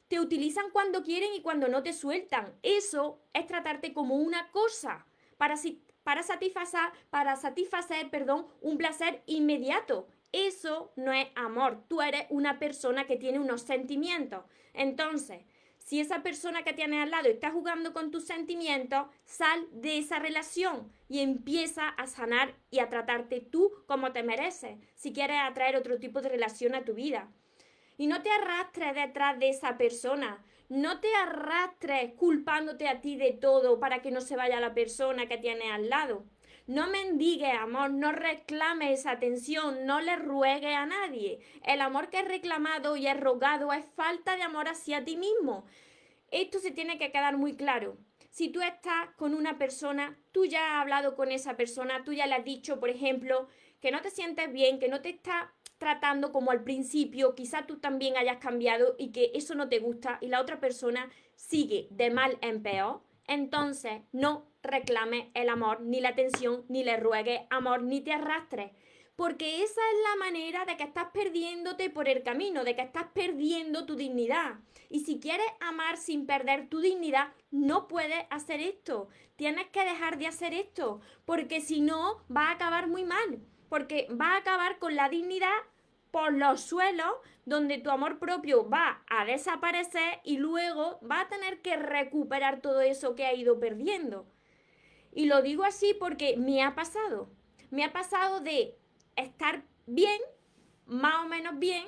Te 0.08 0.20
utilizan 0.20 0.70
cuando 0.72 1.02
quieren 1.02 1.34
y 1.34 1.42
cuando 1.42 1.68
no 1.68 1.82
te 1.82 1.92
sueltan. 1.92 2.54
Eso 2.62 3.20
es 3.34 3.46
tratarte 3.46 3.92
como 3.92 4.16
una 4.16 4.50
cosa 4.52 5.06
para, 5.36 5.56
para 6.02 6.22
satisfacer, 6.22 6.80
para 7.10 7.36
satisfacer 7.36 8.08
perdón, 8.08 8.46
un 8.62 8.78
placer 8.78 9.22
inmediato. 9.26 10.08
Eso 10.32 10.92
no 10.96 11.12
es 11.12 11.28
amor. 11.34 11.84
Tú 11.88 12.02
eres 12.02 12.26
una 12.30 12.58
persona 12.58 13.06
que 13.06 13.16
tiene 13.16 13.38
unos 13.38 13.62
sentimientos. 13.62 14.44
Entonces, 14.74 15.44
si 15.78 16.00
esa 16.00 16.22
persona 16.22 16.64
que 16.64 16.72
tienes 16.72 17.00
al 17.00 17.12
lado 17.12 17.28
está 17.28 17.52
jugando 17.52 17.92
con 17.92 18.10
tus 18.10 18.24
sentimientos, 18.24 19.06
sal 19.24 19.68
de 19.70 19.98
esa 19.98 20.18
relación 20.18 20.92
y 21.08 21.20
empieza 21.20 21.88
a 21.88 22.08
sanar 22.08 22.56
y 22.70 22.80
a 22.80 22.88
tratarte 22.88 23.40
tú 23.40 23.72
como 23.86 24.12
te 24.12 24.24
mereces, 24.24 24.78
si 24.96 25.12
quieres 25.12 25.38
atraer 25.40 25.76
otro 25.76 25.98
tipo 26.00 26.20
de 26.20 26.28
relación 26.28 26.74
a 26.74 26.84
tu 26.84 26.94
vida. 26.94 27.32
Y 27.98 28.08
no 28.08 28.20
te 28.20 28.30
arrastres 28.30 28.94
detrás 28.96 29.38
de 29.38 29.48
esa 29.48 29.78
persona. 29.78 30.44
No 30.68 30.98
te 31.00 31.14
arrastres 31.14 32.14
culpándote 32.14 32.88
a 32.88 33.00
ti 33.00 33.16
de 33.16 33.30
todo 33.32 33.78
para 33.78 34.02
que 34.02 34.10
no 34.10 34.20
se 34.20 34.34
vaya 34.34 34.58
la 34.58 34.74
persona 34.74 35.28
que 35.28 35.38
tienes 35.38 35.70
al 35.70 35.88
lado. 35.88 36.24
No 36.66 36.88
mendigues 36.88 37.54
amor, 37.54 37.92
no 37.92 38.10
reclames 38.10 38.98
esa 38.98 39.12
atención, 39.12 39.86
no 39.86 40.00
le 40.00 40.16
ruegues 40.16 40.74
a 40.74 40.84
nadie. 40.84 41.38
El 41.62 41.80
amor 41.80 42.10
que 42.10 42.18
es 42.18 42.26
reclamado 42.26 42.96
y 42.96 43.06
es 43.06 43.18
rogado 43.20 43.72
es 43.72 43.84
falta 43.94 44.34
de 44.34 44.42
amor 44.42 44.66
hacia 44.66 45.04
ti 45.04 45.16
mismo. 45.16 45.64
Esto 46.32 46.58
se 46.58 46.72
tiene 46.72 46.98
que 46.98 47.12
quedar 47.12 47.36
muy 47.36 47.54
claro. 47.54 47.98
Si 48.30 48.48
tú 48.48 48.62
estás 48.62 49.10
con 49.16 49.32
una 49.32 49.58
persona, 49.58 50.18
tú 50.32 50.44
ya 50.44 50.74
has 50.74 50.82
hablado 50.82 51.14
con 51.14 51.30
esa 51.30 51.56
persona, 51.56 52.02
tú 52.04 52.12
ya 52.12 52.26
le 52.26 52.34
has 52.34 52.44
dicho, 52.44 52.80
por 52.80 52.90
ejemplo, 52.90 53.46
que 53.80 53.92
no 53.92 54.02
te 54.02 54.10
sientes 54.10 54.52
bien, 54.52 54.80
que 54.80 54.88
no 54.88 55.00
te 55.02 55.10
está 55.10 55.54
tratando 55.78 56.32
como 56.32 56.50
al 56.50 56.64
principio, 56.64 57.36
quizá 57.36 57.66
tú 57.66 57.78
también 57.78 58.16
hayas 58.16 58.38
cambiado 58.38 58.96
y 58.98 59.12
que 59.12 59.30
eso 59.34 59.54
no 59.54 59.68
te 59.68 59.78
gusta 59.78 60.18
y 60.20 60.26
la 60.26 60.40
otra 60.40 60.58
persona 60.58 61.10
sigue 61.36 61.86
de 61.90 62.10
mal 62.10 62.38
en 62.40 62.62
peor, 62.62 63.02
entonces 63.26 64.02
no 64.12 64.46
reclame 64.62 65.30
el 65.34 65.48
amor, 65.48 65.80
ni 65.80 66.00
la 66.00 66.10
atención, 66.10 66.64
ni 66.68 66.84
le 66.84 66.96
ruegue 66.96 67.46
amor, 67.50 67.82
ni 67.82 68.00
te 68.00 68.12
arrastres. 68.12 68.72
Porque 69.16 69.62
esa 69.62 69.80
es 69.80 69.98
la 70.10 70.24
manera 70.26 70.64
de 70.66 70.76
que 70.76 70.82
estás 70.82 71.06
perdiéndote 71.12 71.88
por 71.88 72.08
el 72.08 72.22
camino, 72.22 72.64
de 72.64 72.76
que 72.76 72.82
estás 72.82 73.06
perdiendo 73.14 73.86
tu 73.86 73.96
dignidad. 73.96 74.56
Y 74.90 75.00
si 75.00 75.20
quieres 75.20 75.46
amar 75.60 75.96
sin 75.96 76.26
perder 76.26 76.68
tu 76.68 76.80
dignidad, 76.80 77.32
no 77.50 77.88
puedes 77.88 78.26
hacer 78.28 78.60
esto. 78.60 79.08
Tienes 79.36 79.68
que 79.68 79.84
dejar 79.84 80.18
de 80.18 80.26
hacer 80.26 80.52
esto, 80.52 81.00
porque 81.24 81.60
si 81.62 81.80
no, 81.80 82.24
va 82.34 82.48
a 82.48 82.52
acabar 82.52 82.88
muy 82.88 83.04
mal. 83.04 83.40
Porque 83.70 84.06
va 84.10 84.34
a 84.34 84.38
acabar 84.38 84.78
con 84.78 84.94
la 84.94 85.08
dignidad 85.08 85.56
por 86.10 86.32
los 86.32 86.60
suelos 86.60 87.12
donde 87.46 87.78
tu 87.78 87.90
amor 87.90 88.18
propio 88.18 88.68
va 88.68 89.02
a 89.08 89.24
desaparecer 89.24 90.20
y 90.24 90.36
luego 90.36 91.00
va 91.08 91.22
a 91.22 91.28
tener 91.28 91.62
que 91.62 91.76
recuperar 91.76 92.60
todo 92.60 92.80
eso 92.80 93.14
que 93.14 93.24
ha 93.24 93.34
ido 93.34 93.58
perdiendo. 93.58 94.26
Y 95.12 95.26
lo 95.26 95.40
digo 95.40 95.64
así 95.64 95.94
porque 95.98 96.36
me 96.36 96.62
ha 96.62 96.74
pasado. 96.74 97.30
Me 97.70 97.84
ha 97.84 97.92
pasado 97.92 98.40
de 98.40 98.76
estar 99.16 99.64
bien, 99.86 100.20
más 100.84 101.24
o 101.24 101.28
menos 101.28 101.58
bien, 101.58 101.84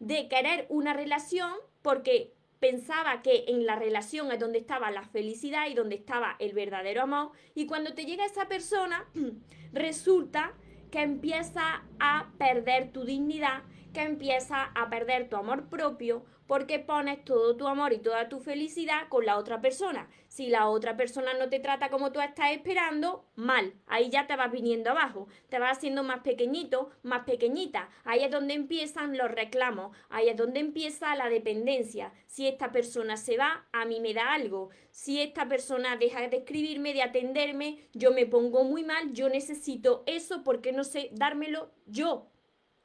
de 0.00 0.28
querer 0.28 0.66
una 0.68 0.94
relación 0.94 1.52
porque 1.82 2.32
pensaba 2.58 3.22
que 3.22 3.44
en 3.48 3.66
la 3.66 3.76
relación 3.76 4.32
es 4.32 4.38
donde 4.38 4.58
estaba 4.58 4.90
la 4.90 5.02
felicidad 5.02 5.68
y 5.68 5.74
donde 5.74 5.96
estaba 5.96 6.36
el 6.38 6.54
verdadero 6.54 7.02
amor. 7.02 7.32
Y 7.54 7.66
cuando 7.66 7.92
te 7.92 8.06
llega 8.06 8.24
esa 8.24 8.48
persona, 8.48 9.06
resulta 9.72 10.54
que 10.90 11.02
empieza 11.02 11.82
a 11.98 12.30
perder 12.38 12.92
tu 12.92 13.04
dignidad, 13.04 13.62
que 13.92 14.02
empieza 14.02 14.64
a 14.74 14.88
perder 14.90 15.28
tu 15.28 15.36
amor 15.36 15.68
propio 15.68 16.24
porque 16.46 16.78
pones 16.78 17.24
todo 17.24 17.56
tu 17.56 17.66
amor 17.66 17.92
y 17.92 17.98
toda 17.98 18.28
tu 18.28 18.38
felicidad 18.38 19.08
con 19.08 19.24
la 19.24 19.38
otra 19.38 19.60
persona. 19.60 20.08
Si 20.28 20.48
la 20.48 20.68
otra 20.68 20.96
persona 20.96 21.32
no 21.34 21.48
te 21.48 21.60
trata 21.60 21.88
como 21.88 22.12
tú 22.12 22.20
estás 22.20 22.50
esperando, 22.50 23.24
mal. 23.36 23.72
Ahí 23.86 24.10
ya 24.10 24.26
te 24.26 24.36
vas 24.36 24.50
viniendo 24.50 24.90
abajo, 24.90 25.28
te 25.48 25.58
vas 25.58 25.78
haciendo 25.78 26.02
más 26.02 26.20
pequeñito, 26.20 26.90
más 27.02 27.24
pequeñita. 27.24 27.88
Ahí 28.04 28.24
es 28.24 28.30
donde 28.30 28.54
empiezan 28.54 29.16
los 29.16 29.30
reclamos, 29.30 29.96
ahí 30.10 30.28
es 30.28 30.36
donde 30.36 30.60
empieza 30.60 31.16
la 31.16 31.28
dependencia. 31.28 32.12
Si 32.26 32.46
esta 32.46 32.72
persona 32.72 33.16
se 33.16 33.36
va, 33.36 33.66
a 33.72 33.84
mí 33.84 34.00
me 34.00 34.12
da 34.12 34.34
algo. 34.34 34.70
Si 34.90 35.22
esta 35.22 35.48
persona 35.48 35.96
deja 35.96 36.28
de 36.28 36.36
escribirme, 36.36 36.92
de 36.92 37.02
atenderme, 37.02 37.88
yo 37.94 38.10
me 38.10 38.26
pongo 38.26 38.64
muy 38.64 38.84
mal, 38.84 39.12
yo 39.12 39.28
necesito 39.28 40.02
eso 40.06 40.42
porque 40.44 40.72
no 40.72 40.84
sé 40.84 41.08
dármelo 41.12 41.70
yo 41.86 42.31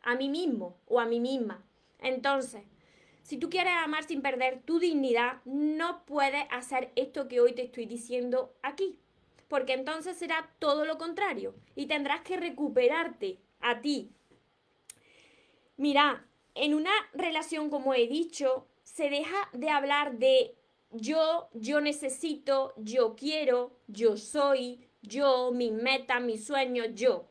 a 0.07 0.15
mí 0.15 0.29
mismo 0.29 0.77
o 0.87 1.01
a 1.01 1.05
mí 1.05 1.19
misma. 1.19 1.61
Entonces, 1.99 2.63
si 3.23 3.37
tú 3.37 3.49
quieres 3.49 3.73
amar 3.73 4.05
sin 4.05 4.21
perder 4.21 4.61
tu 4.63 4.79
dignidad, 4.79 5.41
no 5.43 6.05
puedes 6.05 6.45
hacer 6.49 6.93
esto 6.95 7.27
que 7.27 7.41
hoy 7.41 7.53
te 7.53 7.63
estoy 7.63 7.85
diciendo 7.85 8.55
aquí. 8.61 8.97
Porque 9.49 9.73
entonces 9.73 10.17
será 10.17 10.49
todo 10.59 10.85
lo 10.85 10.97
contrario 10.97 11.55
y 11.75 11.87
tendrás 11.87 12.21
que 12.21 12.37
recuperarte 12.37 13.39
a 13.59 13.81
ti. 13.81 14.09
Mira, 15.75 16.25
en 16.55 16.73
una 16.73 16.93
relación, 17.13 17.69
como 17.69 17.93
he 17.93 18.07
dicho, 18.07 18.65
se 18.83 19.09
deja 19.09 19.49
de 19.51 19.69
hablar 19.69 20.19
de 20.19 20.55
yo, 20.91 21.49
yo 21.53 21.81
necesito, 21.81 22.73
yo 22.77 23.13
quiero, 23.17 23.77
yo 23.87 24.15
soy, 24.15 24.87
yo, 25.01 25.51
mis 25.51 25.73
metas, 25.73 26.21
mis 26.21 26.45
sueños, 26.45 26.87
yo. 26.93 27.27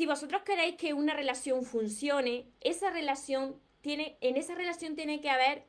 Si 0.00 0.06
vosotros 0.06 0.40
queréis 0.46 0.76
que 0.76 0.94
una 0.94 1.12
relación 1.12 1.62
funcione, 1.62 2.46
esa 2.62 2.88
relación 2.88 3.60
tiene, 3.82 4.16
en 4.22 4.38
esa 4.38 4.54
relación 4.54 4.96
tiene 4.96 5.20
que 5.20 5.28
haber 5.28 5.66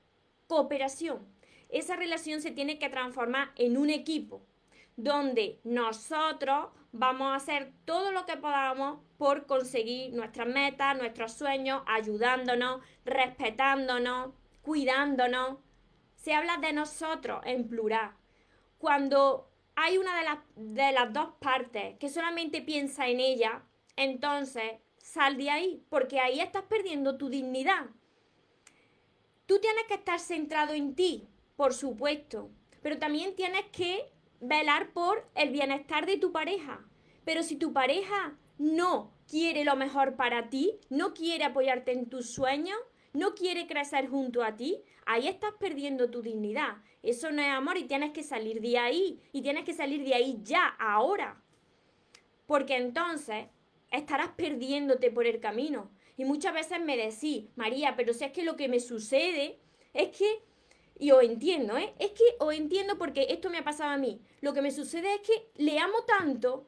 cooperación. 0.48 1.28
Esa 1.68 1.98
relación 1.98 2.42
se 2.42 2.52
tiene 2.52 2.80
que 2.80 2.88
transformar 2.88 3.52
en 3.58 3.76
un 3.76 3.90
equipo 3.90 4.48
donde 4.96 5.60
nosotros 5.66 6.70
vamos 6.94 7.34
a 7.34 7.36
hacer 7.36 7.74
todo 7.84 8.14
lo 8.14 8.26
que 8.26 8.38
podamos 8.38 9.00
por 9.18 9.48
conseguir 9.48 10.14
nuestras 10.14 10.48
metas, 10.48 10.98
nuestros 10.98 11.34
sueños, 11.34 11.84
ayudándonos, 11.86 12.80
respetándonos, 13.04 14.34
cuidándonos. 14.62 15.58
Se 16.16 16.34
habla 16.34 16.56
de 16.56 16.72
nosotros 16.72 17.42
en 17.44 17.68
plural. 17.68 18.12
Cuando 18.78 19.52
hay 19.76 19.98
una 19.98 20.16
de 20.16 20.74
de 20.74 20.92
las 20.94 21.12
dos 21.12 21.34
partes 21.42 21.98
que 22.00 22.08
solamente 22.08 22.62
piensa 22.62 23.10
en 23.10 23.20
ella, 23.20 23.66
entonces 23.96 24.64
sal 24.98 25.38
de 25.38 25.50
ahí, 25.50 25.84
porque 25.90 26.20
ahí 26.20 26.40
estás 26.40 26.64
perdiendo 26.64 27.18
tu 27.18 27.30
dignidad. 27.30 27.88
Tú 29.46 29.60
tienes 29.60 29.84
que 29.88 29.96
estar 29.96 30.20
centrado 30.20 30.74
en 30.74 30.96
ti, 30.96 31.28
por 31.56 31.74
supuesto, 31.74 32.50
pero 32.82 32.98
también 32.98 33.36
tienes 33.36 33.66
que 33.72 34.12
velar 34.40 34.92
por 34.94 35.28
el 35.36 35.50
bienestar 35.50 36.06
de 36.06 36.18
tu 36.18 36.32
pareja. 36.32 36.86
Pero 37.26 37.44
si 37.44 37.56
tu 37.56 37.74
pareja 37.74 38.38
no 38.58 39.14
quiere 39.28 39.64
lo 39.64 39.76
mejor 39.76 40.16
para 40.16 40.50
ti, 40.50 40.80
no 40.90 41.14
quiere 41.14 41.46
apoyarte 41.46 41.92
en 41.92 42.10
tus 42.10 42.34
sueños, 42.34 42.78
no 43.14 43.36
quiere 43.36 43.68
crecer 43.68 44.08
junto 44.08 44.44
a 44.44 44.56
ti, 44.56 44.82
ahí 45.06 45.28
estás 45.28 45.54
perdiendo 45.60 46.10
tu 46.10 46.22
dignidad. 46.22 46.78
Eso 47.04 47.32
no 47.32 47.42
es 47.42 47.50
amor 47.50 47.78
y 47.78 47.86
tienes 47.86 48.12
que 48.12 48.24
salir 48.24 48.62
de 48.62 48.78
ahí. 48.78 49.22
Y 49.32 49.42
tienes 49.42 49.66
que 49.66 49.74
salir 49.74 50.04
de 50.04 50.14
ahí 50.14 50.40
ya, 50.44 50.68
ahora. 50.80 51.42
Porque 52.46 52.78
entonces 52.78 53.48
estarás 53.92 54.30
perdiéndote 54.30 55.12
por 55.12 55.26
el 55.26 55.40
camino. 55.40 55.92
Y 56.18 56.26
muchas 56.26 56.54
veces 56.54 56.80
me 56.82 56.98
decís, 56.98 57.46
María, 57.56 57.96
pero 57.96 58.14
si 58.14 58.24
es 58.24 58.32
que 58.32 58.44
lo 58.44 58.56
que 58.56 58.68
me 58.68 58.80
sucede 58.80 59.60
es 59.94 60.16
que, 60.16 60.44
y 61.00 61.12
os 61.12 61.24
entiendo, 61.24 61.78
¿eh? 61.78 61.94
Es 62.00 62.12
que 62.12 62.24
os 62.40 62.54
entiendo 62.54 62.98
porque 62.98 63.28
esto 63.30 63.50
me 63.50 63.58
ha 63.58 63.64
pasado 63.64 63.92
a 63.92 63.98
mí. 63.98 64.22
Lo 64.42 64.54
que 64.54 64.62
me 64.62 64.72
sucede 64.72 65.16
es 65.16 65.22
que 65.22 65.50
le 65.56 65.80
amo 65.80 66.04
tanto, 66.06 66.68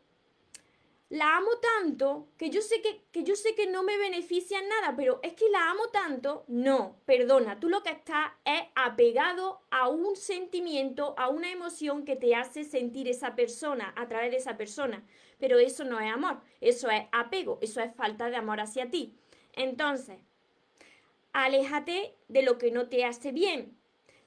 la 1.13 1.37
amo 1.37 1.51
tanto, 1.61 2.29
que 2.37 2.49
yo 2.49 2.63
sé 2.63 2.81
que, 2.81 3.03
que 3.11 3.23
yo 3.23 3.35
sé 3.35 3.53
que 3.53 3.67
no 3.67 3.83
me 3.83 3.99
beneficia 3.99 4.57
en 4.57 4.67
nada, 4.67 4.95
pero 4.95 5.19
es 5.21 5.33
que 5.33 5.47
la 5.51 5.69
amo 5.69 5.89
tanto, 5.89 6.43
no, 6.47 6.97
perdona, 7.05 7.59
tú 7.59 7.69
lo 7.69 7.83
que 7.83 7.91
estás 7.91 8.31
es 8.45 8.63
apegado 8.73 9.61
a 9.69 9.89
un 9.89 10.15
sentimiento, 10.15 11.13
a 11.19 11.29
una 11.29 11.51
emoción 11.51 12.03
que 12.03 12.15
te 12.15 12.33
hace 12.33 12.63
sentir 12.63 13.07
esa 13.07 13.35
persona, 13.35 13.93
a 13.95 14.07
través 14.07 14.31
de 14.31 14.37
esa 14.37 14.57
persona. 14.57 15.05
Pero 15.43 15.59
eso 15.59 15.83
no 15.83 15.99
es 15.99 16.09
amor, 16.09 16.39
eso 16.61 16.89
es 16.89 17.03
apego, 17.11 17.59
eso 17.61 17.81
es 17.81 17.93
falta 17.93 18.29
de 18.29 18.37
amor 18.37 18.61
hacia 18.61 18.89
ti. 18.89 19.13
Entonces, 19.51 20.19
aléjate 21.33 22.15
de 22.29 22.43
lo 22.43 22.57
que 22.57 22.71
no 22.71 22.87
te 22.87 23.03
hace 23.03 23.33
bien. 23.33 23.77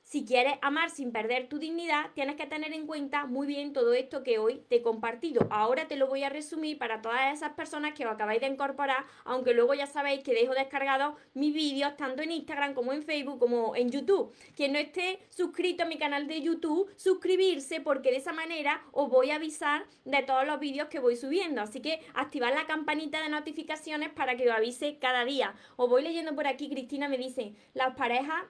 Si 0.06 0.25
quieres 0.25 0.54
amar 0.62 0.90
sin 0.90 1.10
perder 1.10 1.48
tu 1.48 1.58
dignidad, 1.58 2.12
tienes 2.14 2.36
que 2.36 2.46
tener 2.46 2.72
en 2.72 2.86
cuenta 2.86 3.26
muy 3.26 3.44
bien 3.44 3.72
todo 3.72 3.92
esto 3.92 4.22
que 4.22 4.38
hoy 4.38 4.62
te 4.68 4.76
he 4.76 4.82
compartido. 4.82 5.48
Ahora 5.50 5.88
te 5.88 5.96
lo 5.96 6.06
voy 6.06 6.22
a 6.22 6.28
resumir 6.28 6.78
para 6.78 7.02
todas 7.02 7.34
esas 7.34 7.54
personas 7.54 7.92
que 7.94 8.06
os 8.06 8.12
acabáis 8.12 8.40
de 8.40 8.46
incorporar, 8.46 9.04
aunque 9.25 9.52
luego 9.52 9.75
ya 9.75 9.88
sabéis 9.88 10.22
que 10.22 10.32
dejo 10.32 10.54
descargados 10.54 11.16
mis 11.34 11.52
vídeos 11.52 11.96
tanto 11.96 12.22
en 12.22 12.30
Instagram 12.30 12.75
como 12.75 12.92
en 12.92 13.02
Facebook 13.02 13.40
como 13.40 13.75
en 13.75 13.90
YouTube. 13.90 14.32
Quien 14.54 14.75
no 14.75 14.78
esté 14.78 15.18
suscrito 15.28 15.82
a 15.82 15.86
mi 15.86 15.98
canal 15.98 16.28
de 16.28 16.40
YouTube, 16.40 16.88
suscribirse 16.94 17.80
porque 17.80 18.12
de 18.12 18.18
esa 18.18 18.32
manera 18.32 18.84
os 18.92 19.10
voy 19.10 19.32
a 19.32 19.36
avisar 19.36 19.86
de 20.04 20.22
todos 20.22 20.46
los 20.46 20.60
vídeos 20.60 20.86
que 20.86 21.00
voy 21.00 21.16
subiendo. 21.16 21.62
Así 21.62 21.82
que 21.82 21.98
activar 22.14 22.54
la 22.54 22.68
campanita 22.68 23.20
de 23.25 23.28
notificaciones 23.28 24.10
para 24.10 24.36
que 24.36 24.48
os 24.48 24.54
avise 24.54 25.00
cada 25.00 25.25
día. 25.25 25.56
Os 25.75 25.90
voy 25.90 26.04
leyendo 26.04 26.36
por 26.36 26.46
aquí, 26.46 26.70
Cristina 26.70 27.08
me 27.08 27.18
dice, 27.18 27.56
las 27.75 27.96
parejas 27.96 28.44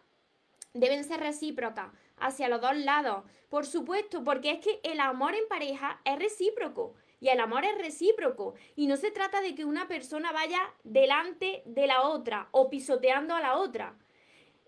deben 0.77 1.05
ser 1.05 1.21
recíprocas 1.21 1.91
hacia 2.19 2.49
los 2.49 2.61
dos 2.61 2.77
lados. 2.77 3.25
Por 3.49 3.67
supuesto, 3.67 4.25
porque 4.25 4.53
es 4.53 4.59
que 4.61 4.81
el 4.83 5.01
amor 5.01 5.35
en 5.35 5.49
pareja 5.49 6.01
es 6.05 6.19
recíproco. 6.19 6.95
Y 7.21 7.29
el 7.29 7.41
amor 7.41 7.65
es 7.65 7.79
recíproco. 7.79 8.55
Y 8.75 8.87
no 8.87 8.97
se 8.97 9.11
trata 9.11 9.41
de 9.41 9.55
que 9.55 9.65
una 9.65 9.89
persona 9.89 10.33
vaya 10.33 10.61
delante 10.85 11.63
de 11.65 11.87
la 11.87 12.03
otra 12.03 12.49
o 12.51 12.69
pisoteando 12.69 13.35
a 13.35 13.41
la 13.41 13.57
otra. 13.57 13.97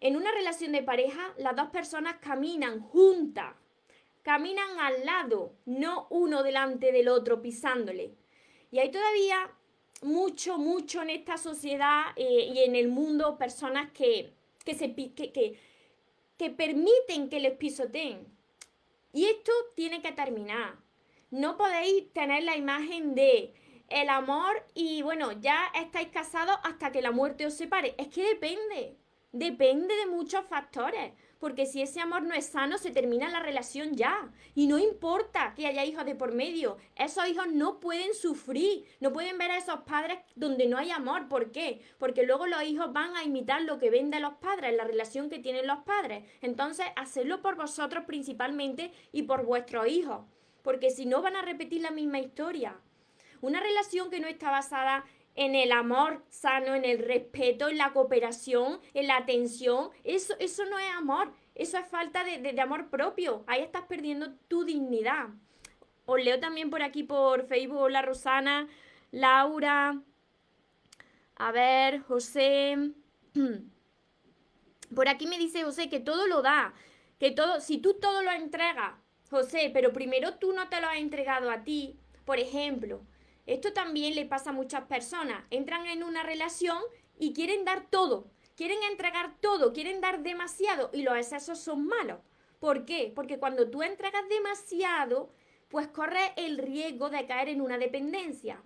En 0.00 0.16
una 0.16 0.30
relación 0.32 0.72
de 0.72 0.82
pareja, 0.82 1.34
las 1.38 1.56
dos 1.56 1.68
personas 1.70 2.16
caminan 2.20 2.80
juntas, 2.80 3.54
caminan 4.22 4.78
al 4.78 5.04
lado, 5.04 5.52
no 5.66 6.06
uno 6.10 6.42
delante 6.42 6.92
del 6.92 7.08
otro 7.08 7.42
pisándole. 7.42 8.14
Y 8.70 8.78
hay 8.78 8.90
todavía 8.90 9.50
mucho, 10.02 10.58
mucho 10.58 11.02
en 11.02 11.10
esta 11.10 11.36
sociedad 11.36 12.02
eh, 12.16 12.50
y 12.54 12.60
en 12.60 12.76
el 12.76 12.88
mundo 12.88 13.38
personas 13.38 13.90
que, 13.90 14.32
que, 14.64 14.74
se, 14.74 14.94
que, 14.94 15.32
que 15.32 15.58
permiten 16.50 17.28
que 17.28 17.40
les 17.40 17.56
pisoteen. 17.56 18.26
Y 19.12 19.24
esto 19.24 19.52
tiene 19.74 20.00
que 20.00 20.12
terminar. 20.12 20.76
No 21.30 21.56
podéis 21.56 22.12
tener 22.12 22.44
la 22.44 22.56
imagen 22.56 23.14
de 23.14 23.52
el 23.88 24.08
amor 24.08 24.64
y 24.74 25.02
bueno, 25.02 25.32
ya 25.32 25.72
estáis 25.74 26.08
casados 26.08 26.56
hasta 26.62 26.92
que 26.92 27.02
la 27.02 27.10
muerte 27.10 27.46
os 27.46 27.54
separe. 27.54 27.94
Es 27.98 28.08
que 28.08 28.22
depende. 28.22 28.96
Depende 29.32 29.94
de 29.96 30.06
muchos 30.06 30.46
factores. 30.46 31.12
Porque 31.38 31.66
si 31.66 31.82
ese 31.82 32.00
amor 32.00 32.22
no 32.22 32.34
es 32.34 32.46
sano, 32.46 32.78
se 32.78 32.90
termina 32.90 33.28
la 33.28 33.40
relación 33.40 33.94
ya. 33.94 34.30
Y 34.54 34.66
no 34.66 34.78
importa 34.78 35.54
que 35.54 35.66
haya 35.66 35.84
hijos 35.84 36.04
de 36.04 36.16
por 36.16 36.32
medio. 36.32 36.78
Esos 36.96 37.28
hijos 37.28 37.46
no 37.52 37.78
pueden 37.78 38.12
sufrir. 38.14 38.84
No 39.00 39.12
pueden 39.12 39.38
ver 39.38 39.52
a 39.52 39.58
esos 39.58 39.80
padres 39.80 40.18
donde 40.34 40.66
no 40.66 40.78
hay 40.78 40.90
amor. 40.90 41.28
¿Por 41.28 41.52
qué? 41.52 41.80
Porque 41.98 42.24
luego 42.24 42.46
los 42.46 42.62
hijos 42.64 42.92
van 42.92 43.16
a 43.16 43.22
imitar 43.22 43.62
lo 43.62 43.78
que 43.78 43.90
ven 43.90 44.10
de 44.10 44.20
los 44.20 44.34
padres, 44.34 44.76
la 44.76 44.84
relación 44.84 45.30
que 45.30 45.38
tienen 45.38 45.66
los 45.66 45.78
padres. 45.78 46.24
Entonces, 46.40 46.86
hacedlo 46.96 47.40
por 47.40 47.54
vosotros 47.54 48.04
principalmente 48.04 48.92
y 49.12 49.22
por 49.22 49.44
vuestros 49.44 49.86
hijos. 49.86 50.24
Porque 50.62 50.90
si 50.90 51.06
no, 51.06 51.22
van 51.22 51.36
a 51.36 51.42
repetir 51.42 51.82
la 51.82 51.92
misma 51.92 52.18
historia. 52.18 52.80
Una 53.40 53.60
relación 53.60 54.10
que 54.10 54.18
no 54.18 54.26
está 54.26 54.50
basada 54.50 55.04
en 55.38 55.54
el 55.54 55.70
amor 55.70 56.24
sano, 56.30 56.74
en 56.74 56.84
el 56.84 56.98
respeto, 56.98 57.68
en 57.68 57.78
la 57.78 57.92
cooperación, 57.92 58.80
en 58.92 59.06
la 59.06 59.18
atención. 59.18 59.90
Eso, 60.02 60.34
eso 60.40 60.64
no 60.64 60.80
es 60.80 60.92
amor, 60.96 61.32
eso 61.54 61.78
es 61.78 61.86
falta 61.86 62.24
de, 62.24 62.60
amor 62.60 62.90
propio. 62.90 63.44
Ahí 63.46 63.62
estás 63.62 63.82
perdiendo 63.82 64.32
tu 64.48 64.64
dignidad. 64.64 65.28
Os 66.06 66.20
leo 66.20 66.40
también 66.40 66.70
por 66.70 66.82
aquí 66.82 67.04
por 67.04 67.46
Facebook, 67.46 67.82
hola 67.82 68.02
Rosana, 68.02 68.66
Laura, 69.12 70.02
a 71.36 71.52
ver, 71.52 72.00
José. 72.00 72.76
Por 74.94 75.06
aquí 75.06 75.26
me 75.26 75.36
dice 75.36 75.62
José 75.64 75.90
que 75.90 76.00
todo 76.00 76.26
lo 76.26 76.40
da, 76.40 76.72
que 77.20 77.30
todo, 77.30 77.60
si 77.60 77.76
tú 77.76 77.98
todo 78.00 78.22
lo 78.22 78.32
entregas, 78.32 78.94
José, 79.30 79.70
pero 79.70 79.92
primero 79.92 80.36
tú 80.36 80.54
no 80.54 80.70
te 80.70 80.80
lo 80.80 80.88
has 80.88 80.96
entregado 80.96 81.50
a 81.50 81.62
ti, 81.62 81.98
por 82.24 82.38
ejemplo, 82.38 83.02
esto 83.48 83.72
también 83.72 84.14
le 84.14 84.26
pasa 84.26 84.50
a 84.50 84.52
muchas 84.52 84.82
personas. 84.82 85.42
Entran 85.50 85.86
en 85.86 86.02
una 86.02 86.22
relación 86.22 86.78
y 87.18 87.32
quieren 87.32 87.64
dar 87.64 87.88
todo, 87.88 88.30
quieren 88.56 88.78
entregar 88.90 89.40
todo, 89.40 89.72
quieren 89.72 90.02
dar 90.02 90.22
demasiado 90.22 90.90
y 90.92 91.00
los 91.00 91.16
excesos 91.16 91.58
son 91.58 91.86
malos. 91.86 92.18
¿Por 92.60 92.84
qué? 92.84 93.10
Porque 93.14 93.38
cuando 93.38 93.70
tú 93.70 93.82
entregas 93.82 94.28
demasiado, 94.28 95.30
pues 95.68 95.88
corres 95.88 96.30
el 96.36 96.58
riesgo 96.58 97.08
de 97.08 97.26
caer 97.26 97.48
en 97.48 97.62
una 97.62 97.78
dependencia. 97.78 98.62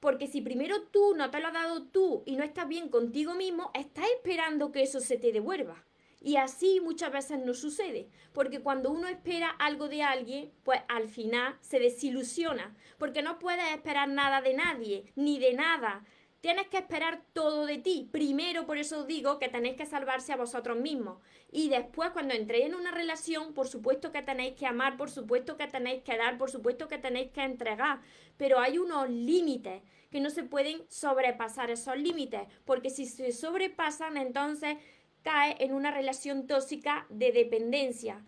Porque 0.00 0.26
si 0.26 0.40
primero 0.40 0.82
tú 0.88 1.14
no 1.14 1.30
te 1.30 1.38
lo 1.38 1.46
has 1.46 1.54
dado 1.54 1.84
tú 1.84 2.24
y 2.26 2.34
no 2.34 2.42
estás 2.42 2.66
bien 2.66 2.88
contigo 2.88 3.34
mismo, 3.34 3.70
estás 3.74 4.06
esperando 4.16 4.72
que 4.72 4.82
eso 4.82 4.98
se 4.98 5.18
te 5.18 5.30
devuelva. 5.30 5.85
Y 6.26 6.38
así 6.38 6.80
muchas 6.80 7.12
veces 7.12 7.38
no 7.38 7.54
sucede, 7.54 8.08
porque 8.32 8.58
cuando 8.58 8.90
uno 8.90 9.06
espera 9.06 9.48
algo 9.48 9.86
de 9.88 10.02
alguien, 10.02 10.50
pues 10.64 10.80
al 10.88 11.08
final 11.08 11.56
se 11.60 11.78
desilusiona, 11.78 12.74
porque 12.98 13.22
no 13.22 13.38
puedes 13.38 13.70
esperar 13.70 14.08
nada 14.08 14.40
de 14.40 14.54
nadie, 14.54 15.04
ni 15.14 15.38
de 15.38 15.52
nada. 15.52 16.02
Tienes 16.40 16.66
que 16.66 16.78
esperar 16.78 17.22
todo 17.32 17.64
de 17.64 17.78
ti. 17.78 18.08
Primero, 18.10 18.66
por 18.66 18.76
eso 18.76 19.02
os 19.02 19.06
digo 19.06 19.38
que 19.38 19.48
tenéis 19.48 19.76
que 19.76 19.86
salvarse 19.86 20.32
a 20.32 20.36
vosotros 20.36 20.76
mismos. 20.76 21.20
Y 21.52 21.68
después, 21.68 22.10
cuando 22.10 22.34
entréis 22.34 22.66
en 22.66 22.74
una 22.74 22.90
relación, 22.90 23.54
por 23.54 23.68
supuesto 23.68 24.10
que 24.10 24.22
tenéis 24.22 24.56
que 24.56 24.66
amar, 24.66 24.96
por 24.96 25.10
supuesto 25.10 25.56
que 25.56 25.68
tenéis 25.68 26.02
que 26.02 26.16
dar, 26.16 26.38
por 26.38 26.50
supuesto 26.50 26.88
que 26.88 26.98
tenéis 26.98 27.30
que 27.30 27.44
entregar. 27.44 28.00
Pero 28.36 28.58
hay 28.58 28.78
unos 28.78 29.08
límites 29.08 29.80
que 30.10 30.20
no 30.20 30.30
se 30.30 30.44
pueden 30.44 30.82
sobrepasar 30.88 31.70
esos 31.70 31.96
límites, 31.96 32.42
porque 32.64 32.90
si 32.90 33.06
se 33.06 33.32
sobrepasan, 33.32 34.16
entonces 34.16 34.76
cae 35.26 35.56
en 35.58 35.74
una 35.74 35.90
relación 35.90 36.46
tóxica 36.46 37.04
de 37.10 37.32
dependencia. 37.32 38.24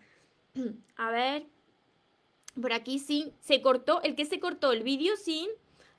A 0.97 1.09
ver, 1.11 1.45
por 2.61 2.73
aquí 2.73 2.99
sí, 2.99 3.33
se 3.39 3.61
cortó, 3.61 4.01
el 4.03 4.15
que 4.15 4.25
se 4.25 4.41
cortó 4.41 4.73
el 4.73 4.83
vídeo 4.83 5.15
sí. 5.15 5.49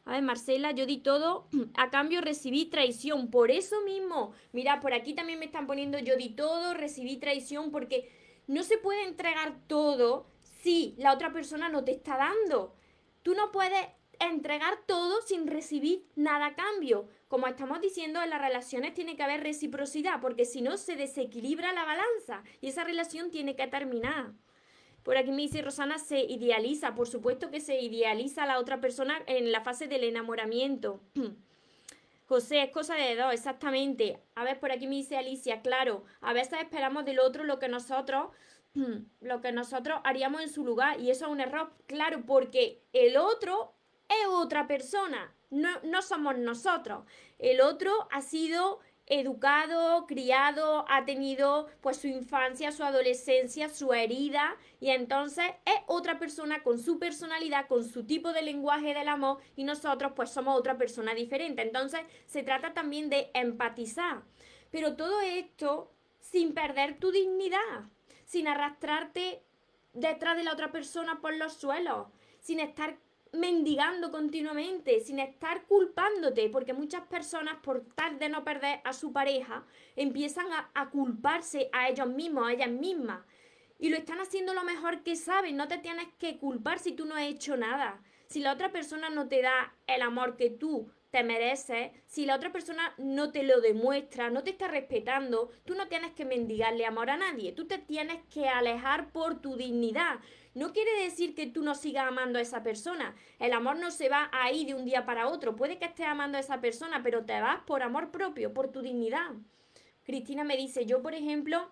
A 0.05 0.13
ver, 0.13 0.23
Marcela, 0.23 0.73
yo 0.73 0.85
di 0.85 0.99
todo, 0.99 1.49
a 1.75 1.89
cambio 1.89 2.21
recibí 2.21 2.67
traición, 2.67 3.31
por 3.31 3.51
eso 3.51 3.81
mismo. 3.83 4.35
Mira, 4.53 4.81
por 4.81 4.93
aquí 4.93 5.15
también 5.15 5.39
me 5.39 5.47
están 5.47 5.67
poniendo 5.67 5.99
yo 5.99 6.17
di 6.17 6.29
todo, 6.29 6.75
recibí 6.75 7.17
traición, 7.17 7.71
porque 7.71 8.11
no 8.47 8.63
se 8.63 8.77
puede 8.77 9.05
entregar 9.05 9.57
todo 9.69 10.27
si 10.63 10.95
la 10.99 11.15
otra 11.15 11.33
persona 11.33 11.71
no 11.71 11.83
te 11.83 11.93
está 11.93 12.19
dando. 12.19 12.75
Tú 13.23 13.35
no 13.35 13.51
puedes 13.53 13.87
entregar 14.19 14.81
todo 14.87 15.23
sin 15.23 15.47
recibir 15.47 16.05
nada 16.15 16.47
a 16.47 16.55
cambio. 16.55 17.09
Como 17.31 17.47
estamos 17.47 17.81
diciendo, 17.81 18.21
en 18.21 18.31
las 18.31 18.41
relaciones 18.41 18.93
tiene 18.93 19.15
que 19.15 19.23
haber 19.23 19.45
reciprocidad, 19.45 20.21
porque 20.21 20.45
si 20.45 20.63
no 20.63 20.77
se 20.77 20.97
desequilibra 20.97 21.73
la 21.73 21.85
balanza 21.85 22.43
y 22.61 22.67
esa 22.67 22.83
relación 22.83 23.31
tiene 23.31 23.55
que 23.55 23.69
terminar. 23.69 24.33
Por 25.05 25.17
aquí 25.17 25.31
me 25.31 25.43
dice 25.43 25.63
Rosana, 25.63 25.99
se 25.99 26.19
idealiza, 26.19 26.97
por 26.97 27.07
supuesto 27.07 27.53
que 27.53 27.61
se 27.61 27.81
idealiza 27.81 28.43
a 28.43 28.47
la 28.47 28.59
otra 28.59 28.81
persona 28.81 29.23
en 29.29 29.53
la 29.53 29.61
fase 29.61 29.87
del 29.87 30.03
enamoramiento. 30.03 31.01
José, 32.27 32.65
es 32.65 32.73
cosa 32.73 32.97
de 32.97 33.15
dos, 33.15 33.33
exactamente. 33.33 34.19
A 34.35 34.43
ver, 34.43 34.59
por 34.59 34.73
aquí 34.73 34.89
me 34.89 34.97
dice 34.97 35.17
Alicia, 35.17 35.63
claro, 35.63 36.03
a 36.21 36.33
veces 36.33 36.59
esperamos 36.61 37.05
del 37.05 37.21
otro 37.21 37.45
lo 37.45 37.61
que 37.61 37.69
nosotros 37.69 38.31
lo 39.21 39.41
que 39.41 39.53
nosotros 39.53 40.01
haríamos 40.03 40.43
en 40.43 40.49
su 40.49 40.65
lugar 40.65 40.99
y 40.99 41.13
eso 41.13 41.27
es 41.27 41.31
un 41.31 41.41
error, 41.41 41.71
claro, 41.87 42.25
porque 42.27 42.83
el 42.93 43.17
otro 43.17 43.73
es 44.09 44.27
otra 44.27 44.67
persona, 44.67 45.33
no, 45.51 45.81
no 45.83 46.03
somos 46.03 46.39
nosotros. 46.39 47.05
El 47.39 47.61
otro 47.61 48.09
ha 48.11 48.23
sido 48.23 48.81
educado, 49.11 50.07
criado, 50.07 50.85
ha 50.89 51.05
tenido 51.05 51.67
pues 51.81 51.97
su 51.97 52.07
infancia, 52.07 52.71
su 52.71 52.85
adolescencia, 52.85 53.69
su 53.69 53.93
herida 53.93 54.57
y 54.79 54.91
entonces 54.91 55.47
es 55.67 55.75
otra 55.89 56.21
persona 56.21 56.63
con 56.63 56.79
su 56.79 57.01
personalidad, 57.01 57.67
con 57.67 57.85
su 57.85 58.05
tipo 58.05 58.33
de 58.33 58.43
lenguaje 58.43 58.95
del 58.95 59.09
amor 59.09 59.39
y 59.57 59.65
nosotros 59.65 60.13
pues 60.15 60.31
somos 60.31 60.57
otra 60.57 60.79
persona 60.79 61.13
diferente. 61.13 61.63
Entonces 61.63 62.01
se 62.27 62.45
trata 62.45 62.73
también 62.73 63.11
de 63.11 63.31
empatizar. 63.35 64.23
Pero 64.71 64.95
todo 64.95 65.21
esto 65.21 65.93
sin 66.21 66.55
perder 66.55 66.99
tu 67.01 67.11
dignidad, 67.11 67.89
sin 68.25 68.47
arrastrarte 68.47 69.43
detrás 69.93 70.37
de 70.37 70.45
la 70.45 70.53
otra 70.53 70.71
persona 70.71 71.21
por 71.21 71.35
los 71.35 71.55
suelos, 71.55 72.07
sin 72.39 72.61
estar 72.61 72.97
mendigando 73.33 74.11
continuamente, 74.11 75.01
sin 75.01 75.19
estar 75.19 75.65
culpándote, 75.67 76.49
porque 76.49 76.73
muchas 76.73 77.03
personas, 77.03 77.57
por 77.63 77.85
tal 77.95 78.19
de 78.19 78.29
no 78.29 78.45
perder 78.45 78.81
a 78.85 78.93
su 78.93 79.13
pareja, 79.13 79.65
empiezan 79.97 80.47
a, 80.75 80.91
culparse 80.91 81.69
a 81.73 81.89
ellos 81.89 82.09
mismos, 82.09 82.49
a 82.49 82.53
ellas 82.53 82.71
mismas. 82.71 83.21
Y 83.79 83.89
lo 83.89 83.97
están 83.97 84.21
haciendo 84.21 84.53
lo 84.53 84.65
mejor 84.65 85.03
que 85.03 85.17
saben, 85.17 85.57
no 85.57 85.69
te 85.69 85.79
tienes 85.79 86.09
que 86.19 86.39
culpar 86.39 86.79
si 86.79 86.93
tú 86.93 87.07
no 87.07 87.15
has 87.15 87.23
hecho 87.23 87.57
nada. 87.57 88.03
Si 88.27 88.41
la 88.41 88.53
otra 88.53 88.71
persona 88.71 89.11
no 89.11 89.29
te 89.29 89.43
da 89.43 89.75
el 89.87 90.03
amor 90.03 90.37
que 90.37 90.51
tú 90.51 90.91
te 91.11 91.25
mereces, 91.25 91.91
si 92.07 92.25
la 92.25 92.37
otra 92.37 92.53
persona 92.53 92.95
no 92.99 93.33
te 93.33 93.43
lo 93.43 93.61
demuestra, 93.61 94.31
no 94.31 94.45
te 94.45 94.51
está 94.51 94.69
respetando, 94.69 95.51
tú 95.65 95.75
no 95.75 95.89
tienes 95.89 96.13
que 96.13 96.25
mendigarle 96.25 96.87
amor 96.87 97.11
a 97.11 97.17
nadie, 97.17 97.53
tú 97.53 97.67
te 97.67 97.79
tienes 97.79 98.21
que 98.33 98.49
alejar 98.49 99.11
por 99.11 99.41
tu 99.41 99.57
dignidad. 99.57 100.21
No 100.55 100.73
quiere 100.73 101.05
decir 101.05 101.35
que 101.35 101.47
tú 101.47 101.63
no 101.63 101.75
sigas 101.75 102.09
amando 102.09 102.39
a 102.39 102.43
esa 102.43 102.63
persona. 102.63 103.15
El 103.39 103.53
amor 103.53 103.77
no 103.77 103.91
se 103.91 104.09
va 104.09 104.29
ahí 104.33 104.65
de 104.65 104.75
un 104.75 104.85
día 104.85 105.05
para 105.05 105.29
otro. 105.29 105.55
Puede 105.55 105.79
que 105.79 105.85
estés 105.85 106.07
amando 106.07 106.39
a 106.39 106.41
esa 106.41 106.61
persona, 106.61 107.03
pero 107.03 107.25
te 107.25 107.41
vas 107.41 107.61
por 107.67 107.83
amor 107.83 108.11
propio, 108.11 108.53
por 108.53 108.73
tu 108.73 108.83
dignidad. 108.83 109.31
Cristina 110.05 110.43
me 110.43 110.57
dice, 110.57 110.87
yo 110.87 111.03
por 111.03 111.15
ejemplo, 111.15 111.71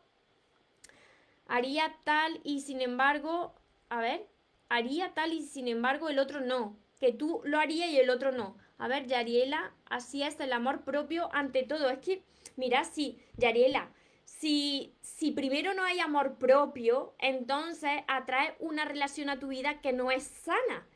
haría 1.49 1.97
tal 2.05 2.41
y 2.45 2.61
sin 2.61 2.81
embargo, 2.81 3.55
a 3.89 4.01
ver, 4.01 4.29
haría 4.69 5.13
tal 5.15 5.33
y 5.33 5.43
sin 5.43 5.67
embargo 5.67 6.09
el 6.09 6.21
otro 6.21 6.41
no. 6.41 6.77
Que 7.01 7.13
tú 7.13 7.41
lo 7.45 7.59
harías 7.59 7.91
y 7.91 7.99
el 7.99 8.11
otro 8.11 8.33
no. 8.33 8.57
A 8.79 8.87
ver, 8.87 9.07
Yariela, 9.07 9.73
así 9.87 10.23
es 10.23 10.39
el 10.39 10.53
amor 10.53 10.85
propio 10.85 11.29
ante 11.33 11.65
todo. 11.65 11.91
Es 11.91 11.99
que, 11.99 12.23
mira, 12.57 12.85
sí, 12.85 13.19
Yariela, 13.37 13.91
si, 14.39 14.95
si 15.01 15.33
primero 15.33 15.75
no 15.75 15.83
hay 15.83 15.99
amor 15.99 16.37
propio, 16.39 17.15
entonces 17.19 17.91
atrae 18.07 18.55
una 18.61 18.85
relación 18.85 19.31
a 19.31 19.39
tu 19.39 19.49
vida 19.49 19.81
que 19.81 19.93
no 19.93 20.11
es 20.11 20.23
sana. 20.23 20.87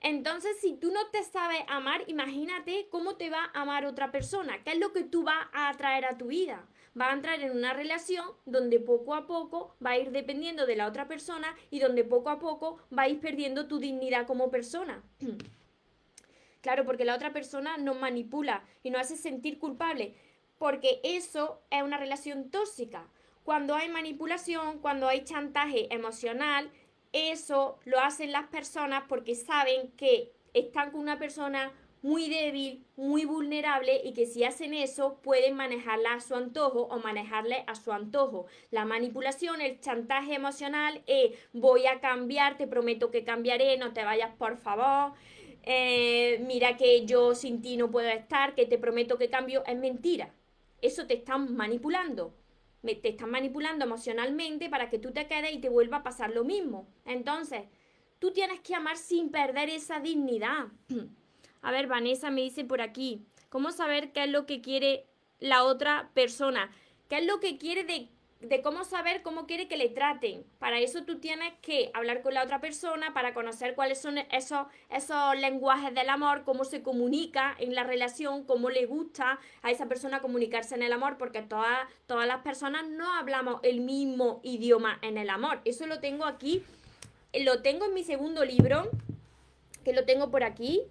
Entonces, 0.00 0.56
si 0.60 0.74
tú 0.74 0.90
no 0.90 1.06
te 1.10 1.22
sabes 1.24 1.60
amar, 1.68 2.02
imagínate 2.06 2.86
cómo 2.90 3.16
te 3.16 3.30
va 3.30 3.50
a 3.52 3.62
amar 3.62 3.84
otra 3.84 4.10
persona. 4.10 4.62
¿Qué 4.64 4.72
es 4.72 4.78
lo 4.78 4.92
que 4.92 5.02
tú 5.02 5.24
vas 5.24 5.48
a 5.52 5.68
atraer 5.68 6.04
a 6.04 6.16
tu 6.16 6.28
vida? 6.28 6.64
Va 6.98 7.10
a 7.10 7.12
entrar 7.12 7.40
en 7.40 7.54
una 7.54 7.74
relación 7.74 8.24
donde 8.46 8.80
poco 8.80 9.14
a 9.14 9.26
poco 9.26 9.76
va 9.84 9.90
a 9.90 9.98
ir 9.98 10.10
dependiendo 10.10 10.64
de 10.64 10.76
la 10.76 10.86
otra 10.86 11.08
persona 11.08 11.54
y 11.70 11.80
donde 11.80 12.04
poco 12.04 12.30
a 12.30 12.38
poco 12.38 12.78
va 12.96 13.02
a 13.02 13.08
ir 13.08 13.20
perdiendo 13.20 13.66
tu 13.66 13.78
dignidad 13.78 14.26
como 14.26 14.50
persona. 14.50 15.02
claro, 16.62 16.86
porque 16.86 17.04
la 17.04 17.16
otra 17.16 17.32
persona 17.32 17.76
nos 17.76 17.98
manipula 17.98 18.64
y 18.82 18.90
nos 18.90 19.02
hace 19.02 19.16
sentir 19.16 19.58
culpable 19.58 20.14
porque 20.58 21.00
eso 21.02 21.60
es 21.70 21.82
una 21.82 21.96
relación 21.96 22.50
tóxica. 22.50 23.08
cuando 23.44 23.74
hay 23.74 23.88
manipulación, 23.88 24.78
cuando 24.78 25.08
hay 25.08 25.24
chantaje 25.24 25.92
emocional, 25.94 26.70
eso 27.12 27.78
lo 27.86 27.98
hacen 27.98 28.30
las 28.30 28.46
personas 28.48 29.04
porque 29.08 29.34
saben 29.34 29.90
que 29.92 30.32
están 30.52 30.90
con 30.90 31.00
una 31.00 31.18
persona 31.18 31.72
muy 32.02 32.28
débil, 32.28 32.84
muy 32.96 33.24
vulnerable 33.24 34.00
y 34.04 34.12
que 34.12 34.26
si 34.26 34.44
hacen 34.44 34.72
eso 34.72 35.18
pueden 35.22 35.54
manejarla 35.54 36.14
a 36.14 36.20
su 36.20 36.34
antojo 36.34 36.82
o 36.82 36.98
manejarle 36.98 37.64
a 37.66 37.74
su 37.74 37.92
antojo. 37.92 38.46
La 38.70 38.84
manipulación, 38.84 39.60
el 39.60 39.80
chantaje 39.80 40.34
emocional 40.34 41.02
es 41.06 41.32
voy 41.52 41.86
a 41.86 42.00
cambiar, 42.00 42.56
te 42.56 42.66
prometo 42.66 43.10
que 43.10 43.24
cambiaré, 43.24 43.78
no 43.78 43.92
te 43.92 44.04
vayas 44.04 44.34
por 44.36 44.58
favor. 44.58 45.12
Eh, 45.64 46.42
mira 46.46 46.76
que 46.76 47.04
yo 47.04 47.34
sin 47.34 47.60
ti 47.60 47.76
no 47.76 47.90
puedo 47.90 48.08
estar, 48.08 48.54
que 48.54 48.66
te 48.66 48.78
prometo 48.78 49.18
que 49.18 49.28
cambio, 49.28 49.64
es 49.66 49.76
mentira. 49.76 50.32
Eso 50.80 51.06
te 51.06 51.14
están 51.14 51.56
manipulando. 51.56 52.34
te 52.82 53.08
están 53.08 53.30
manipulando 53.30 53.84
emocionalmente 53.84 54.70
para 54.70 54.88
que 54.88 54.98
tú 54.98 55.12
te 55.12 55.26
quedes 55.26 55.52
y 55.52 55.60
te 55.60 55.68
vuelva 55.68 55.98
a 55.98 56.02
pasar 56.02 56.30
lo 56.30 56.44
mismo. 56.44 56.88
Entonces, 57.04 57.62
tú 58.18 58.32
tienes 58.32 58.60
que 58.60 58.74
amar 58.74 58.96
sin 58.96 59.30
perder 59.30 59.68
esa 59.70 60.00
dignidad. 60.00 60.68
A 61.62 61.72
ver, 61.72 61.86
Vanessa 61.88 62.30
me 62.30 62.42
dice 62.42 62.64
por 62.64 62.80
aquí, 62.80 63.26
¿cómo 63.48 63.72
saber 63.72 64.12
qué 64.12 64.24
es 64.24 64.30
lo 64.30 64.46
que 64.46 64.60
quiere 64.60 65.06
la 65.40 65.64
otra 65.64 66.10
persona? 66.14 66.70
¿Qué 67.08 67.18
es 67.18 67.26
lo 67.26 67.40
que 67.40 67.58
quiere 67.58 67.84
de, 67.84 68.10
de 68.40 68.62
cómo 68.62 68.84
saber 68.84 69.22
cómo 69.22 69.46
quiere 69.46 69.68
que 69.68 69.76
le 69.76 69.88
traten? 69.88 70.44
Para 70.58 70.78
eso 70.78 71.04
tú 71.04 71.18
tienes 71.18 71.52
que 71.60 71.90
hablar 71.94 72.22
con 72.22 72.34
la 72.34 72.44
otra 72.44 72.60
persona 72.60 73.12
para 73.12 73.34
conocer 73.34 73.74
cuáles 73.74 74.00
son 74.00 74.18
esos, 74.18 74.66
esos 74.90 75.36
lenguajes 75.36 75.94
del 75.94 76.08
amor, 76.08 76.44
cómo 76.44 76.64
se 76.64 76.82
comunica 76.82 77.56
en 77.58 77.74
la 77.74 77.84
relación, 77.84 78.44
cómo 78.44 78.70
le 78.70 78.86
gusta 78.86 79.40
a 79.62 79.70
esa 79.70 79.86
persona 79.86 80.20
comunicarse 80.20 80.74
en 80.74 80.82
el 80.82 80.92
amor, 80.92 81.18
porque 81.18 81.42
todas, 81.42 81.88
todas 82.06 82.26
las 82.26 82.42
personas 82.42 82.86
no 82.88 83.12
hablamos 83.14 83.60
el 83.62 83.80
mismo 83.80 84.40
idioma 84.42 84.98
en 85.02 85.18
el 85.18 85.30
amor. 85.30 85.60
Eso 85.64 85.86
lo 85.86 86.00
tengo 86.00 86.24
aquí, 86.24 86.62
lo 87.34 87.62
tengo 87.62 87.86
en 87.86 87.94
mi 87.94 88.04
segundo 88.04 88.44
libro, 88.44 88.90
que 89.84 89.92
lo 89.92 90.04
tengo 90.04 90.30
por 90.30 90.44
aquí. 90.44 90.82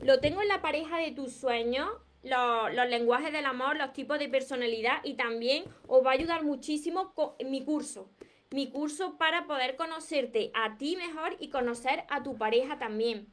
Lo 0.00 0.20
tengo 0.20 0.42
en 0.42 0.48
la 0.48 0.60
pareja 0.60 0.98
de 0.98 1.12
tus 1.12 1.32
sueños, 1.32 1.88
los, 2.24 2.88
lenguajes 2.88 3.32
del 3.32 3.46
amor, 3.46 3.76
los 3.76 3.92
tipos 3.92 4.18
de 4.18 4.28
personalidad 4.28 4.98
y 5.04 5.14
también 5.14 5.64
os 5.86 6.04
va 6.04 6.10
a 6.10 6.14
ayudar 6.14 6.44
muchísimo 6.44 7.14
con 7.14 7.34
mi 7.48 7.64
curso. 7.64 8.10
Mi 8.50 8.70
curso 8.70 9.16
para 9.18 9.46
poder 9.46 9.76
conocerte 9.76 10.50
a 10.54 10.76
ti 10.78 10.96
mejor 10.96 11.36
y 11.38 11.50
conocer 11.50 12.04
a 12.08 12.22
tu 12.22 12.36
pareja 12.36 12.78
también. 12.78 13.28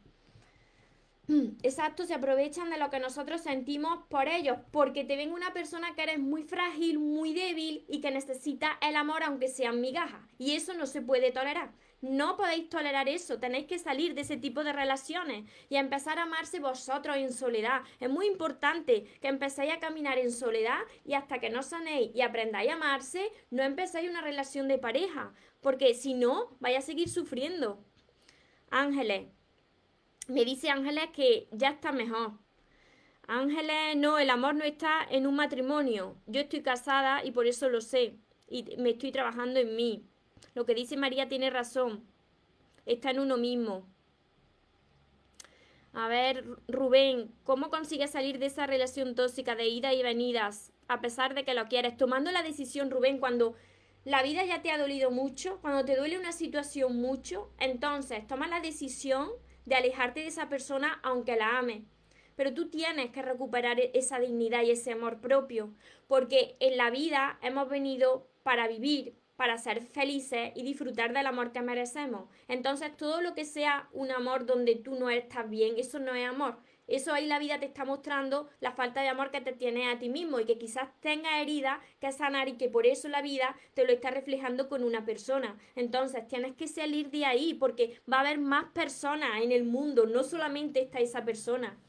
Exacto, 1.64 2.06
se 2.06 2.14
aprovechan 2.14 2.70
de 2.70 2.78
lo 2.78 2.90
que 2.90 3.00
nosotros 3.00 3.42
sentimos 3.42 4.00
por 4.10 4.28
ellos, 4.28 4.58
porque 4.72 5.04
te 5.04 5.16
ven 5.16 5.32
una 5.32 5.54
persona 5.54 5.96
que 5.96 6.04
eres 6.04 6.20
muy 6.20 6.44
frágil, 6.44 7.00
muy 7.00 7.34
débil 7.34 7.86
y 7.88 8.02
que 8.02 8.12
necesita 8.12 8.78
el 8.82 8.96
amor 8.96 9.24
aunque 9.24 9.48
sean 9.48 9.80
migajas. 9.80 10.22
Y 10.38 10.56
eso 10.56 10.74
no 10.74 10.86
se 10.86 11.02
puede 11.02 11.32
tolerar. 11.32 11.72
No 12.02 12.36
podéis 12.36 12.68
tolerar 12.68 13.08
eso, 13.08 13.40
tenéis 13.40 13.68
que 13.68 13.78
salir 13.78 14.16
de 14.16 14.22
ese 14.22 14.36
tipo 14.36 14.64
de 14.64 14.74
relaciones 14.74 15.46
y 15.70 15.76
empezar 15.76 16.18
a 16.18 16.24
amarse 16.24 16.60
vosotros 16.60 17.16
en 17.18 17.32
soledad. 17.32 17.84
Es 18.00 18.10
muy 18.10 18.26
importante 18.26 19.06
que 19.22 19.28
empecéis 19.28 19.74
a 19.74 19.80
caminar 19.80 20.18
en 20.18 20.32
soledad 20.32 20.80
y 21.06 21.14
hasta 21.14 21.40
que 21.40 21.52
no 21.52 21.62
sanéis 21.62 22.10
y 22.16 22.22
aprendáis 22.22 22.72
a 22.72 22.74
amarse, 22.74 23.32
no 23.52 23.62
empecéis 23.62 24.10
una 24.10 24.22
relación 24.22 24.68
de 24.68 24.80
pareja, 24.80 25.32
porque 25.62 25.94
si 25.94 26.16
no, 26.16 26.58
vais 26.60 26.78
a 26.80 26.82
seguir 26.82 27.08
sufriendo. 27.08 27.86
Ángeles, 28.72 29.28
me 30.28 30.44
dice 30.44 30.72
Ángeles 30.72 31.10
que 31.14 31.48
ya 31.52 31.70
está 31.70 31.92
mejor. 31.92 32.32
Ángeles, 33.28 33.96
no, 33.98 34.18
el 34.18 34.30
amor 34.32 34.56
no 34.56 34.64
está 34.64 35.06
en 35.10 35.28
un 35.28 35.36
matrimonio. 35.36 36.18
Yo 36.26 36.42
estoy 36.42 36.64
casada 36.64 37.24
y 37.24 37.32
por 37.32 37.46
eso 37.46 37.70
lo 37.70 37.80
sé. 37.80 38.18
Y 38.48 38.76
me 38.78 38.92
estoy 38.92 39.12
trabajando 39.12 39.60
en 39.60 39.76
mí. 39.76 40.11
Lo 40.54 40.66
que 40.66 40.76
dice 40.76 40.98
María 40.98 41.28
tiene 41.28 41.50
razón. 41.50 42.04
Está 42.86 43.12
en 43.12 43.20
uno 43.20 43.38
mismo. 43.38 43.86
A 45.94 46.08
ver, 46.08 46.46
Rubén, 46.68 47.34
¿cómo 47.44 47.70
consigues 47.70 48.12
salir 48.12 48.40
de 48.40 48.46
esa 48.46 48.66
relación 48.66 49.14
tóxica 49.14 49.56
de 49.56 49.68
ida 49.68 49.94
y 49.94 50.02
venidas 50.02 50.72
a 50.88 51.02
pesar 51.02 51.34
de 51.34 51.44
que 51.44 51.54
lo 51.54 51.68
quieres? 51.68 51.98
Tomando 51.98 52.32
la 52.32 52.44
decisión, 52.44 52.90
Rubén, 52.90 53.20
cuando 53.20 53.56
la 54.06 54.24
vida 54.24 54.44
ya 54.46 54.62
te 54.62 54.72
ha 54.72 54.78
dolido 54.78 55.12
mucho, 55.12 55.60
cuando 55.62 55.84
te 55.86 55.98
duele 55.98 56.18
una 56.18 56.32
situación 56.32 57.00
mucho, 57.00 57.52
entonces 57.60 58.26
toma 58.26 58.48
la 58.48 58.62
decisión 58.62 59.30
de 59.66 59.76
alejarte 59.76 60.22
de 60.22 60.28
esa 60.28 60.50
persona 60.50 61.00
aunque 61.04 61.36
la 61.36 61.58
ame. 61.58 61.86
Pero 62.36 62.54
tú 62.54 62.70
tienes 62.70 63.12
que 63.12 63.22
recuperar 63.22 63.80
esa 63.94 64.20
dignidad 64.20 64.64
y 64.64 64.72
ese 64.72 64.94
amor 64.94 65.20
propio, 65.20 65.74
porque 66.08 66.56
en 66.60 66.78
la 66.78 66.90
vida 66.90 67.38
hemos 67.42 67.70
venido 67.70 68.28
para 68.44 68.68
vivir, 68.68 69.14
para 69.42 69.58
ser 69.58 69.82
felices 69.82 70.52
y 70.54 70.62
disfrutar 70.62 71.14
del 71.14 71.26
amor 71.26 71.52
que 71.52 71.64
merecemos. 71.64 72.30
Entonces, 72.48 72.96
todo 72.96 73.24
lo 73.24 73.34
que 73.34 73.44
sea 73.44 73.90
un 73.92 74.12
amor 74.12 74.46
donde 74.46 74.76
tú 74.76 74.94
no 74.94 75.10
estás 75.10 75.50
bien, 75.50 75.80
eso 75.80 75.98
no 75.98 76.14
es 76.14 76.30
amor. 76.30 76.60
Eso 76.86 77.12
ahí 77.12 77.26
la 77.26 77.40
vida 77.40 77.60
te 77.60 77.66
está 77.66 77.84
mostrando 77.84 78.50
la 78.60 78.72
falta 78.72 79.02
de 79.02 79.08
amor 79.08 79.32
que 79.32 79.42
te 79.42 79.52
tienes 79.52 79.92
a 79.92 79.98
ti 79.98 80.10
mismo 80.10 80.40
y 80.40 80.46
que 80.46 80.60
quizás 80.60 80.90
tengas 81.00 81.42
heridas 81.42 81.80
que 82.00 82.12
sanar 82.12 82.50
y 82.50 82.54
que 82.54 82.70
por 82.70 82.86
eso 82.86 83.08
la 83.08 83.24
vida 83.24 83.56
te 83.74 83.84
lo 83.84 83.94
está 83.94 84.12
reflejando 84.12 84.70
con 84.70 84.84
una 84.84 85.06
persona. 85.06 85.58
Entonces 85.76 86.28
tienes 86.28 86.54
que 86.54 86.68
salir 86.68 87.10
de 87.10 87.26
ahí 87.26 87.56
porque 87.56 88.00
va 88.08 88.18
a 88.18 88.20
haber 88.20 88.38
más 88.38 88.66
personas 88.74 89.42
en 89.42 89.52
el 89.52 89.64
mundo, 89.64 90.06
no 90.06 90.22
solamente 90.22 90.84
está 90.84 91.00
esa 91.00 91.26
persona. 91.26 91.80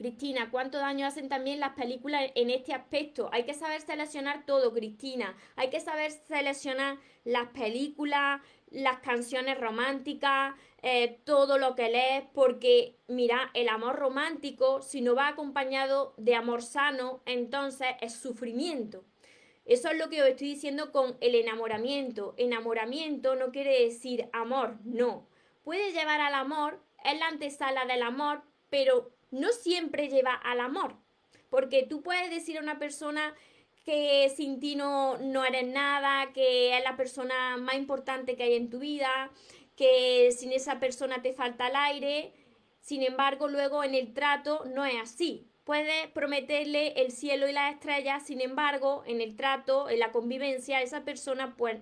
Cristina, 0.00 0.50
¿cuánto 0.50 0.78
daño 0.78 1.06
hacen 1.06 1.28
también 1.28 1.60
las 1.60 1.74
películas 1.74 2.30
en 2.34 2.48
este 2.48 2.72
aspecto? 2.72 3.28
Hay 3.34 3.42
que 3.42 3.52
saber 3.52 3.82
seleccionar 3.82 4.46
todo, 4.46 4.72
Cristina. 4.72 5.36
Hay 5.56 5.68
que 5.68 5.78
saber 5.78 6.10
seleccionar 6.10 6.96
las 7.24 7.48
películas, 7.48 8.40
las 8.70 9.00
canciones 9.00 9.60
románticas, 9.60 10.54
eh, 10.80 11.20
todo 11.24 11.58
lo 11.58 11.74
que 11.74 11.90
lees, 11.90 12.24
porque 12.32 12.96
mira, 13.08 13.50
el 13.52 13.68
amor 13.68 13.96
romántico, 13.96 14.80
si 14.80 15.02
no 15.02 15.14
va 15.14 15.28
acompañado 15.28 16.14
de 16.16 16.34
amor 16.34 16.62
sano, 16.62 17.20
entonces 17.26 17.88
es 18.00 18.14
sufrimiento. 18.14 19.04
Eso 19.66 19.90
es 19.90 19.98
lo 19.98 20.08
que 20.08 20.22
os 20.22 20.28
estoy 20.28 20.48
diciendo 20.48 20.92
con 20.92 21.18
el 21.20 21.34
enamoramiento. 21.34 22.32
Enamoramiento 22.38 23.36
no 23.36 23.52
quiere 23.52 23.82
decir 23.82 24.30
amor, 24.32 24.78
no. 24.82 25.28
Puede 25.62 25.92
llevar 25.92 26.22
al 26.22 26.32
amor, 26.32 26.80
es 27.04 27.18
la 27.18 27.26
antesala 27.26 27.84
del 27.84 28.00
amor, 28.00 28.40
pero 28.70 29.12
no 29.30 29.52
siempre 29.52 30.08
lleva 30.08 30.34
al 30.34 30.60
amor. 30.60 30.96
Porque 31.48 31.84
tú 31.84 32.02
puedes 32.02 32.30
decir 32.30 32.58
a 32.58 32.62
una 32.62 32.78
persona 32.78 33.34
que 33.84 34.32
sin 34.36 34.60
ti 34.60 34.76
no, 34.76 35.18
no 35.18 35.44
eres 35.44 35.66
nada, 35.66 36.32
que 36.32 36.76
es 36.76 36.84
la 36.84 36.96
persona 36.96 37.56
más 37.56 37.74
importante 37.74 38.36
que 38.36 38.44
hay 38.44 38.54
en 38.54 38.70
tu 38.70 38.78
vida, 38.78 39.30
que 39.76 40.30
sin 40.32 40.52
esa 40.52 40.78
persona 40.78 41.22
te 41.22 41.32
falta 41.32 41.68
el 41.68 41.76
aire. 41.76 42.32
Sin 42.80 43.02
embargo, 43.02 43.48
luego 43.48 43.82
en 43.82 43.94
el 43.94 44.12
trato 44.12 44.64
no 44.66 44.84
es 44.84 44.94
así. 45.02 45.46
Puedes 45.64 46.08
prometerle 46.08 47.00
el 47.02 47.12
cielo 47.12 47.48
y 47.48 47.52
las 47.52 47.74
estrellas, 47.74 48.26
sin 48.26 48.40
embargo, 48.40 49.02
en 49.06 49.20
el 49.20 49.36
trato, 49.36 49.88
en 49.88 50.00
la 50.00 50.10
convivencia, 50.10 50.82
esa 50.82 51.04
persona 51.04 51.54
pues 51.56 51.80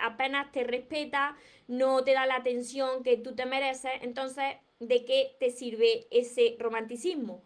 apenas 0.00 0.50
te 0.52 0.64
respeta, 0.64 1.36
no 1.68 2.04
te 2.04 2.12
da 2.12 2.26
la 2.26 2.36
atención 2.36 3.02
que 3.02 3.16
tú 3.16 3.34
te 3.34 3.46
mereces. 3.46 3.92
Entonces, 4.02 4.56
de 4.80 5.04
qué 5.04 5.36
te 5.38 5.50
sirve 5.50 6.06
ese 6.10 6.56
romanticismo. 6.58 7.42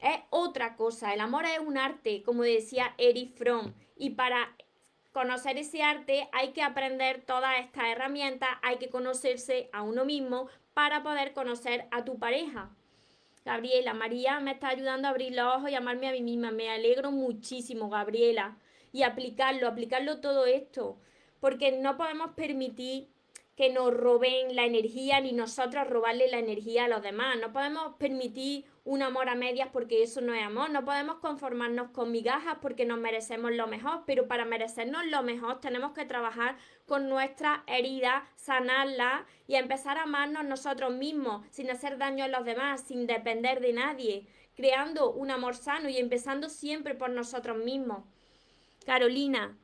Es 0.00 0.18
otra 0.30 0.76
cosa, 0.76 1.14
el 1.14 1.20
amor 1.20 1.44
es 1.46 1.58
un 1.58 1.78
arte, 1.78 2.22
como 2.22 2.42
decía 2.42 2.94
Erich 2.98 3.34
Fromm, 3.34 3.72
y 3.96 4.10
para 4.10 4.54
conocer 5.12 5.56
ese 5.56 5.82
arte 5.82 6.28
hay 6.32 6.52
que 6.52 6.62
aprender 6.62 7.22
todas 7.24 7.60
estas 7.60 7.84
herramientas, 7.84 8.50
hay 8.62 8.76
que 8.76 8.90
conocerse 8.90 9.70
a 9.72 9.82
uno 9.82 10.04
mismo 10.04 10.48
para 10.74 11.02
poder 11.02 11.32
conocer 11.32 11.86
a 11.90 12.04
tu 12.04 12.18
pareja. 12.18 12.70
Gabriela, 13.44 13.92
María 13.92 14.40
me 14.40 14.52
está 14.52 14.68
ayudando 14.68 15.06
a 15.06 15.10
abrir 15.10 15.34
los 15.34 15.56
ojos 15.56 15.70
y 15.70 15.74
amarme 15.74 16.08
a 16.08 16.12
mí 16.12 16.22
misma. 16.22 16.50
Me 16.50 16.70
alegro 16.70 17.12
muchísimo, 17.12 17.90
Gabriela. 17.90 18.56
Y 18.90 19.02
aplicarlo, 19.02 19.68
aplicarlo 19.68 20.20
todo 20.20 20.46
esto. 20.46 20.96
Porque 21.40 21.72
no 21.72 21.98
podemos 21.98 22.30
permitir 22.30 23.08
que 23.56 23.70
nos 23.70 23.94
roben 23.94 24.56
la 24.56 24.64
energía 24.64 25.20
ni 25.20 25.32
nosotros 25.32 25.88
robarle 25.88 26.28
la 26.28 26.38
energía 26.38 26.86
a 26.86 26.88
los 26.88 27.02
demás. 27.02 27.36
No 27.40 27.52
podemos 27.52 27.94
permitir 27.98 28.64
un 28.84 29.02
amor 29.02 29.28
a 29.28 29.36
medias 29.36 29.68
porque 29.72 30.02
eso 30.02 30.20
no 30.20 30.34
es 30.34 30.42
amor. 30.42 30.70
No 30.70 30.84
podemos 30.84 31.16
conformarnos 31.16 31.90
con 31.90 32.10
migajas 32.10 32.56
porque 32.60 32.84
nos 32.84 32.98
merecemos 32.98 33.52
lo 33.52 33.68
mejor. 33.68 34.02
Pero 34.06 34.26
para 34.26 34.44
merecernos 34.44 35.06
lo 35.06 35.22
mejor 35.22 35.60
tenemos 35.60 35.92
que 35.92 36.04
trabajar 36.04 36.56
con 36.86 37.08
nuestras 37.08 37.60
heridas, 37.68 38.24
sanarlas 38.34 39.22
y 39.46 39.54
empezar 39.54 39.98
a 39.98 40.02
amarnos 40.02 40.44
nosotros 40.44 40.92
mismos 40.92 41.46
sin 41.50 41.70
hacer 41.70 41.96
daño 41.96 42.24
a 42.24 42.28
los 42.28 42.44
demás, 42.44 42.82
sin 42.82 43.06
depender 43.06 43.60
de 43.60 43.72
nadie, 43.72 44.26
creando 44.56 45.12
un 45.12 45.30
amor 45.30 45.54
sano 45.54 45.88
y 45.88 45.98
empezando 45.98 46.48
siempre 46.48 46.94
por 46.94 47.10
nosotros 47.10 47.58
mismos. 47.58 48.02
Carolina, 48.84 49.56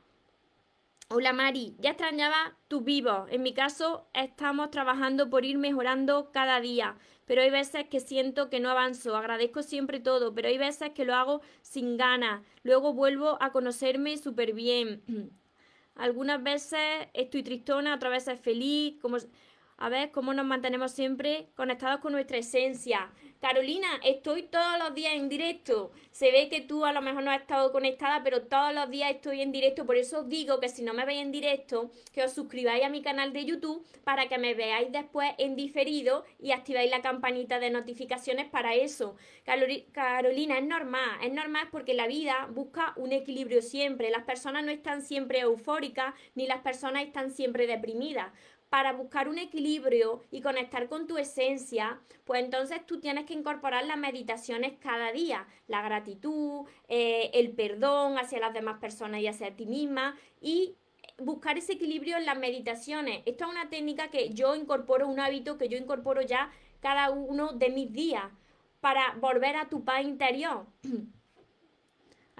Hola 1.13 1.33
Mari, 1.33 1.75
ya 1.77 1.89
extrañaba 1.89 2.57
tus 2.69 2.85
vivos. 2.85 3.27
En 3.31 3.43
mi 3.43 3.53
caso, 3.53 4.07
estamos 4.13 4.71
trabajando 4.71 5.29
por 5.29 5.43
ir 5.43 5.57
mejorando 5.57 6.31
cada 6.31 6.61
día, 6.61 6.95
pero 7.25 7.41
hay 7.41 7.49
veces 7.49 7.89
que 7.89 7.99
siento 7.99 8.49
que 8.49 8.61
no 8.61 8.69
avanzo. 8.69 9.17
Agradezco 9.17 9.61
siempre 9.61 9.99
todo, 9.99 10.33
pero 10.33 10.47
hay 10.47 10.57
veces 10.57 10.91
que 10.91 11.03
lo 11.03 11.13
hago 11.13 11.41
sin 11.63 11.97
ganas. 11.97 12.41
Luego 12.63 12.93
vuelvo 12.93 13.37
a 13.41 13.51
conocerme 13.51 14.15
súper 14.15 14.53
bien. 14.53 15.03
Algunas 15.95 16.41
veces 16.41 16.79
estoy 17.13 17.43
tristona, 17.43 17.95
otras 17.95 18.13
veces 18.13 18.39
feliz. 18.39 18.97
Como 19.01 19.17
a 19.81 19.89
ver 19.89 20.11
cómo 20.11 20.33
nos 20.33 20.45
mantenemos 20.45 20.93
siempre 20.93 21.49
conectados 21.57 21.99
con 21.99 22.13
nuestra 22.13 22.37
esencia. 22.37 23.11
Carolina, 23.41 23.99
estoy 24.03 24.43
todos 24.43 24.77
los 24.77 24.93
días 24.93 25.15
en 25.15 25.27
directo. 25.27 25.91
Se 26.11 26.31
ve 26.31 26.47
que 26.47 26.61
tú 26.61 26.85
a 26.85 26.93
lo 26.93 27.01
mejor 27.01 27.23
no 27.23 27.31
has 27.31 27.41
estado 27.41 27.71
conectada, 27.71 28.21
pero 28.23 28.43
todos 28.43 28.71
los 28.71 28.87
días 28.91 29.09
estoy 29.09 29.41
en 29.41 29.51
directo. 29.51 29.83
Por 29.83 29.95
eso 29.95 30.19
os 30.19 30.29
digo 30.29 30.59
que 30.59 30.69
si 30.69 30.83
no 30.83 30.93
me 30.93 31.05
veis 31.05 31.23
en 31.23 31.31
directo, 31.31 31.89
que 32.13 32.23
os 32.23 32.33
suscribáis 32.33 32.83
a 32.83 32.89
mi 32.89 33.01
canal 33.01 33.33
de 33.33 33.43
YouTube 33.43 33.83
para 34.03 34.27
que 34.27 34.37
me 34.37 34.53
veáis 34.53 34.91
después 34.91 35.31
en 35.39 35.55
diferido 35.55 36.23
y 36.39 36.51
activáis 36.51 36.91
la 36.91 37.01
campanita 37.01 37.57
de 37.57 37.71
notificaciones 37.71 38.47
para 38.47 38.75
eso. 38.75 39.15
Carolina, 39.43 40.59
es 40.59 40.63
normal, 40.63 41.17
es 41.23 41.33
normal 41.33 41.67
porque 41.71 41.95
la 41.95 42.05
vida 42.05 42.47
busca 42.51 42.93
un 42.95 43.11
equilibrio 43.11 43.63
siempre. 43.63 44.11
Las 44.11 44.23
personas 44.23 44.63
no 44.63 44.69
están 44.69 45.01
siempre 45.01 45.39
eufóricas 45.39 46.13
ni 46.35 46.45
las 46.45 46.61
personas 46.61 47.05
están 47.05 47.31
siempre 47.31 47.65
deprimidas 47.65 48.31
para 48.71 48.93
buscar 48.93 49.27
un 49.27 49.37
equilibrio 49.37 50.21
y 50.31 50.39
conectar 50.39 50.87
con 50.87 51.05
tu 51.05 51.17
esencia, 51.17 51.99
pues 52.23 52.41
entonces 52.41 52.85
tú 52.85 53.01
tienes 53.01 53.25
que 53.25 53.33
incorporar 53.33 53.85
las 53.85 53.97
meditaciones 53.97 54.71
cada 54.79 55.11
día, 55.11 55.45
la 55.67 55.81
gratitud, 55.81 56.65
eh, 56.87 57.31
el 57.33 57.51
perdón 57.51 58.17
hacia 58.17 58.39
las 58.39 58.53
demás 58.53 58.79
personas 58.79 59.19
y 59.19 59.27
hacia 59.27 59.57
ti 59.57 59.65
misma 59.65 60.15
y 60.39 60.75
buscar 61.17 61.57
ese 61.57 61.73
equilibrio 61.73 62.15
en 62.15 62.25
las 62.25 62.39
meditaciones. 62.39 63.23
Esto 63.25 63.43
es 63.43 63.51
una 63.51 63.69
técnica 63.69 64.07
que 64.07 64.29
yo 64.29 64.55
incorporo, 64.55 65.05
un 65.05 65.19
hábito 65.19 65.57
que 65.57 65.67
yo 65.67 65.77
incorporo 65.77 66.21
ya 66.21 66.49
cada 66.79 67.09
uno 67.09 67.51
de 67.51 67.71
mis 67.71 67.91
días 67.91 68.23
para 68.79 69.15
volver 69.15 69.57
a 69.57 69.67
tu 69.67 69.83
paz 69.83 70.05
interior. 70.05 70.65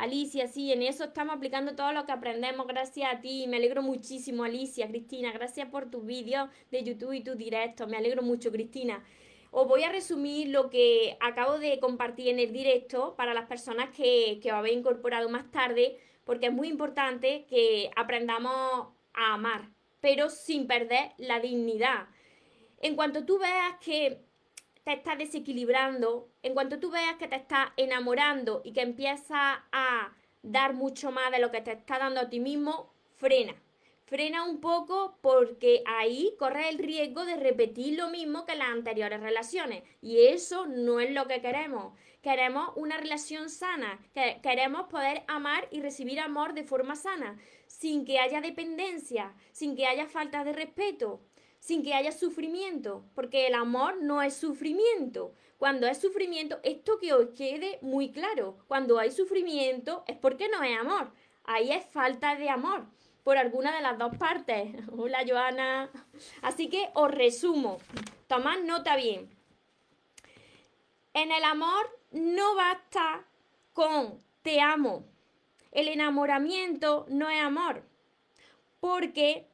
Alicia, 0.02 0.48
sí, 0.48 0.72
en 0.72 0.82
eso 0.82 1.04
estamos 1.04 1.36
aplicando 1.36 1.76
todo 1.76 1.92
lo 1.94 2.08
que 2.08 2.12
aprendemos. 2.12 2.66
Gracias 2.66 3.14
a 3.14 3.22
ti. 3.22 3.46
Me 3.48 3.58
alegro 3.58 3.84
muchísimo, 3.84 4.44
Alicia, 4.44 4.88
Cristina. 4.88 5.32
Gracias 5.32 5.70
por 5.70 5.92
tus 5.92 6.04
vídeos 6.04 6.50
de 6.72 6.84
YouTube 6.84 7.14
y 7.14 7.24
tus 7.24 7.38
directos. 7.38 7.88
Me 7.88 7.98
alegro 7.98 8.24
mucho, 8.24 8.52
Cristina. 8.52 9.04
Os 9.52 9.68
voy 9.68 9.84
a 9.84 9.92
resumir 9.92 10.48
lo 10.48 10.72
que 10.72 11.18
acabo 11.20 11.60
de 11.60 11.80
compartir 11.80 12.30
en 12.30 12.40
el 12.40 12.52
directo 12.52 13.14
para 13.16 13.36
las 13.36 13.46
personas 13.46 13.92
que, 13.96 14.40
que 14.42 14.52
os 14.52 14.58
habéis 14.58 14.80
incorporado 14.80 15.30
más 15.30 15.52
tarde, 15.52 16.00
porque 16.26 16.48
es 16.48 16.52
muy 16.52 16.68
importante 16.68 17.46
que 17.48 17.92
aprendamos 17.96 18.88
a 19.14 19.34
amar, 19.36 19.70
pero 20.00 20.32
sin 20.32 20.66
perder 20.66 21.12
la 21.20 21.40
dignidad. 21.40 22.08
En 22.80 22.96
cuanto 22.96 23.24
tú 23.24 23.38
veas 23.38 23.76
que 23.86 24.18
te 24.84 24.94
estás 24.94 25.18
desequilibrando, 25.18 26.30
en 26.42 26.54
cuanto 26.54 26.80
tú 26.80 26.92
veas 26.92 27.16
que 27.16 27.28
te 27.28 27.36
estás 27.36 27.70
enamorando 27.78 28.62
y 28.64 28.74
que 28.74 28.82
empiezas 28.82 29.60
a 29.72 30.14
dar 30.42 30.74
mucho 30.74 31.12
más 31.12 31.32
de 31.32 31.40
lo 31.40 31.52
que 31.52 31.62
te 31.62 31.74
está 31.74 32.00
dando 32.00 32.22
a 32.22 32.30
ti 32.30 32.40
mismo, 32.40 32.92
frena. 33.18 33.56
Frena 34.06 34.44
un 34.44 34.60
poco 34.60 35.18
porque 35.22 35.84
ahí 35.86 36.36
corre 36.38 36.68
el 36.68 36.80
riesgo 36.80 37.24
de 37.24 37.38
repetir 37.38 37.98
lo 37.98 38.10
mismo 38.10 38.46
que 38.46 38.56
las 38.56 38.68
anteriores 38.68 39.22
relaciones. 39.22 39.84
Y 40.02 40.28
eso 40.28 40.68
no 40.68 41.00
es 41.00 41.12
lo 41.12 41.28
que 41.28 41.40
queremos. 41.40 41.94
Queremos 42.22 42.74
una 42.76 42.98
relación 42.98 43.50
sana. 43.50 44.00
Queremos 44.44 44.88
poder 44.88 45.24
amar 45.30 45.70
y 45.72 45.80
recibir 45.80 46.20
amor 46.20 46.54
de 46.54 46.66
forma 46.66 46.98
sana, 46.98 47.38
sin 47.68 48.04
que 48.04 48.20
haya 48.20 48.42
dependencia, 48.42 49.34
sin 49.54 49.78
que 49.78 49.88
haya 49.88 50.08
falta 50.08 50.44
de 50.44 50.52
respeto, 50.52 51.22
sin 51.62 51.84
que 51.84 51.94
haya 51.94 52.12
sufrimiento, 52.12 53.06
porque 53.14 53.46
el 53.46 53.54
amor 53.54 54.02
no 54.02 54.24
es 54.24 54.36
sufrimiento. 54.36 55.32
Cuando 55.60 55.86
es 55.86 56.00
sufrimiento, 56.00 56.60
esto 56.64 56.98
que 57.00 57.14
os 57.14 57.30
quede 57.38 57.78
muy 57.84 58.12
claro, 58.12 58.58
cuando 58.68 58.98
hay 58.98 59.12
sufrimiento 59.12 60.04
es 60.08 60.18
porque 60.18 60.50
no 60.50 60.64
es 60.64 60.76
amor, 60.78 61.12
ahí 61.44 61.72
es 61.72 61.86
falta 61.86 62.36
de 62.36 62.50
amor 62.50 62.88
por 63.24 63.38
alguna 63.38 63.76
de 63.76 63.82
las 63.82 64.00
dos 64.00 64.18
partes. 64.18 64.74
Hola 64.92 65.20
Joana. 65.26 65.92
Así 66.42 66.68
que 66.68 66.90
os 66.96 67.12
resumo, 67.12 67.78
tomad 68.28 68.62
nota 68.62 68.96
bien. 68.96 69.30
En 71.14 71.32
el 71.32 71.44
amor 71.44 71.96
no 72.10 72.56
basta 72.56 73.24
con 73.74 74.20
te 74.42 74.62
amo. 74.62 75.06
El 75.72 75.90
enamoramiento 75.90 77.06
no 77.08 77.30
es 77.30 77.40
amor, 77.40 77.84
porque 78.80 79.51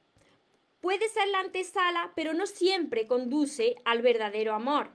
puede 0.82 1.08
ser 1.10 1.28
la 1.30 1.40
antesala, 1.40 2.12
pero 2.16 2.34
no 2.34 2.48
siempre 2.48 3.08
conduce 3.08 3.76
al 3.86 4.02
verdadero 4.02 4.54
amor. 4.54 4.92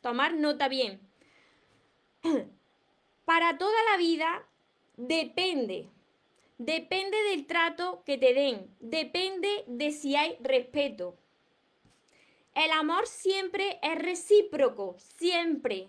Tomar 0.00 0.34
nota 0.34 0.68
bien. 0.68 1.00
Para 3.24 3.58
toda 3.58 3.76
la 3.90 3.96
vida 3.96 4.46
depende. 4.96 5.88
Depende 6.58 7.16
del 7.30 7.46
trato 7.46 8.02
que 8.04 8.18
te 8.18 8.34
den. 8.34 8.74
Depende 8.80 9.64
de 9.66 9.90
si 9.90 10.16
hay 10.16 10.36
respeto. 10.40 11.16
El 12.54 12.70
amor 12.72 13.06
siempre 13.06 13.78
es 13.82 13.98
recíproco, 13.98 14.96
siempre. 14.98 15.88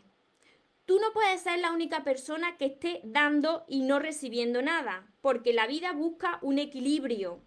Tú 0.86 1.00
no 1.00 1.12
puedes 1.14 1.42
ser 1.42 1.60
la 1.60 1.72
única 1.72 2.04
persona 2.04 2.58
que 2.58 2.66
esté 2.66 3.02
dando 3.04 3.66
y 3.68 3.82
no 3.82 4.00
recibiendo 4.00 4.62
nada, 4.62 5.08
porque 5.22 5.54
la 5.54 5.68
vida 5.68 5.92
busca 5.92 6.40
un 6.42 6.60
equilibrio. 6.60 7.42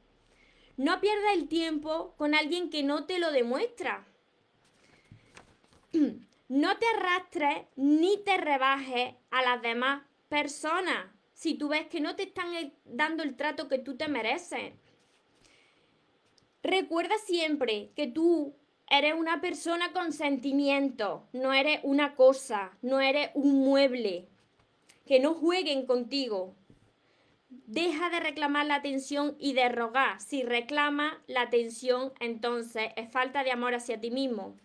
No 0.77 1.01
pierdas 1.01 1.33
el 1.35 1.49
tiempo 1.49 2.15
con 2.17 2.35
alguien 2.35 2.69
que 2.71 2.83
no 2.83 3.07
te 3.07 3.19
lo 3.19 3.33
demuestra. 3.33 4.07
No 6.49 6.79
te 6.79 6.87
arrastres 6.87 7.67
ni 7.75 8.19
te 8.19 8.37
rebajes 8.37 9.17
a 9.33 9.43
las 9.43 9.61
demás 9.63 10.05
personas 10.29 11.07
si 11.33 11.55
tú 11.55 11.71
ves 11.71 11.89
que 11.89 12.01
no 12.01 12.15
te 12.15 12.23
están 12.23 12.73
dando 12.85 13.25
el 13.25 13.35
trato 13.35 13.67
que 13.67 13.79
tú 13.79 13.97
te 13.97 14.07
mereces. 14.07 14.73
Recuerda 16.63 17.17
siempre 17.19 17.91
que 17.97 18.07
tú 18.07 18.55
eres 18.89 19.15
una 19.15 19.41
persona 19.41 19.93
con 19.93 20.13
sentimientos, 20.13 21.23
no 21.33 21.53
eres 21.53 21.81
una 21.83 22.15
cosa, 22.15 22.79
no 22.81 23.01
eres 23.01 23.31
un 23.35 23.65
mueble. 23.65 24.29
Que 25.05 25.19
no 25.19 25.35
jueguen 25.35 25.87
contigo, 25.87 26.55
Deja 27.67 28.11
de 28.11 28.21
reclamar 28.21 28.67
la 28.67 28.77
atención 28.77 29.37
y 29.39 29.55
de 29.55 29.69
rogar. 29.69 30.21
Si 30.21 30.43
reclama 30.43 31.23
la 31.27 31.43
atención, 31.43 32.13
entonces 32.21 32.91
es 32.97 33.11
falta 33.11 33.45
de 33.45 33.53
amor 33.53 33.75
hacia 33.75 34.01
ti 34.01 34.11
mismo. 34.11 34.57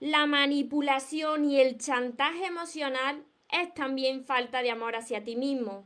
La 0.00 0.26
manipulación 0.26 1.44
y 1.44 1.60
el 1.60 1.78
chantaje 1.78 2.46
emocional 2.46 3.24
es 3.50 3.72
también 3.74 4.24
falta 4.24 4.62
de 4.62 4.70
amor 4.70 4.96
hacia 4.96 5.24
ti 5.24 5.36
mismo. 5.36 5.84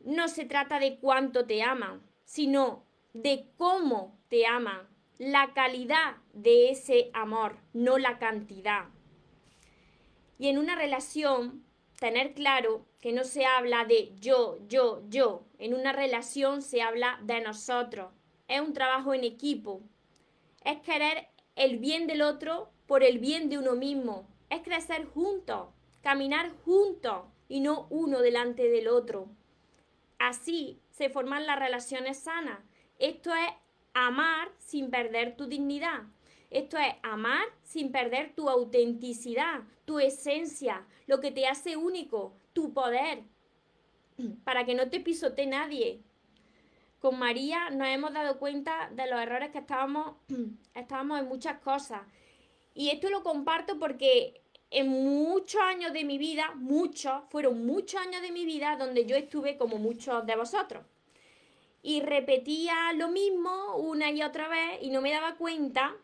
No 0.00 0.28
se 0.28 0.44
trata 0.44 0.78
de 0.78 0.98
cuánto 0.98 1.46
te 1.46 1.62
aman, 1.62 2.02
sino 2.24 2.84
de 3.12 3.50
cómo 3.56 4.18
te 4.28 4.46
aman, 4.46 4.88
la 5.18 5.52
calidad 5.52 6.16
de 6.32 6.70
ese 6.70 7.10
amor, 7.12 7.58
no 7.72 7.98
la 7.98 8.18
cantidad. 8.18 8.86
Y 10.38 10.48
en 10.48 10.58
una 10.58 10.74
relación 10.74 11.64
tener 12.00 12.34
claro 12.34 12.86
que 13.02 13.12
no 13.12 13.24
se 13.24 13.44
habla 13.44 13.84
de 13.84 14.14
yo, 14.20 14.60
yo, 14.68 15.02
yo. 15.08 15.44
En 15.58 15.74
una 15.74 15.92
relación 15.92 16.62
se 16.62 16.82
habla 16.82 17.18
de 17.24 17.40
nosotros. 17.40 18.12
Es 18.46 18.60
un 18.60 18.72
trabajo 18.72 19.12
en 19.12 19.24
equipo. 19.24 19.82
Es 20.64 20.80
querer 20.82 21.26
el 21.56 21.78
bien 21.78 22.06
del 22.06 22.22
otro 22.22 22.70
por 22.86 23.02
el 23.02 23.18
bien 23.18 23.48
de 23.48 23.58
uno 23.58 23.74
mismo. 23.74 24.28
Es 24.50 24.62
crecer 24.62 25.04
juntos, 25.06 25.66
caminar 26.00 26.52
juntos 26.64 27.24
y 27.48 27.58
no 27.58 27.88
uno 27.90 28.20
delante 28.20 28.68
del 28.68 28.86
otro. 28.86 29.28
Así 30.20 30.78
se 30.92 31.10
forman 31.10 31.44
las 31.44 31.58
relaciones 31.58 32.20
sanas. 32.20 32.60
Esto 33.00 33.34
es 33.34 33.50
amar 33.94 34.52
sin 34.58 34.90
perder 34.90 35.36
tu 35.36 35.46
dignidad. 35.46 36.04
Esto 36.50 36.78
es 36.78 36.94
amar 37.02 37.48
sin 37.64 37.90
perder 37.90 38.32
tu 38.36 38.48
autenticidad, 38.48 39.62
tu 39.86 39.98
esencia, 39.98 40.86
lo 41.06 41.18
que 41.18 41.32
te 41.32 41.48
hace 41.48 41.76
único, 41.76 42.36
tu 42.52 42.72
poder, 42.72 43.24
para 44.44 44.64
que 44.64 44.74
no 44.74 44.88
te 44.88 45.00
pisotee 45.00 45.46
nadie. 45.46 46.00
Con 47.00 47.18
María 47.18 47.70
nos 47.70 47.88
hemos 47.88 48.12
dado 48.12 48.38
cuenta 48.38 48.88
de 48.92 49.08
los 49.10 49.20
errores 49.20 49.50
que 49.50 49.58
estábamos, 49.58 50.16
estábamos 50.74 51.20
en 51.20 51.28
muchas 51.28 51.58
cosas. 51.60 52.02
Y 52.74 52.90
esto 52.90 53.10
lo 53.10 53.22
comparto 53.22 53.78
porque 53.78 54.42
en 54.70 54.88
muchos 54.88 55.60
años 55.60 55.92
de 55.92 56.04
mi 56.04 56.16
vida, 56.16 56.52
muchos, 56.54 57.24
fueron 57.28 57.66
muchos 57.66 58.00
años 58.00 58.22
de 58.22 58.32
mi 58.32 58.46
vida 58.46 58.76
donde 58.78 59.04
yo 59.04 59.16
estuve 59.16 59.58
como 59.58 59.76
muchos 59.78 60.24
de 60.26 60.36
vosotros. 60.36 60.84
Y 61.82 62.00
repetía 62.00 62.92
lo 62.94 63.08
mismo 63.08 63.76
una 63.76 64.10
y 64.10 64.22
otra 64.22 64.48
vez 64.48 64.78
y 64.80 64.90
no 64.90 65.00
me 65.02 65.10
daba 65.10 65.34
cuenta 65.36 65.94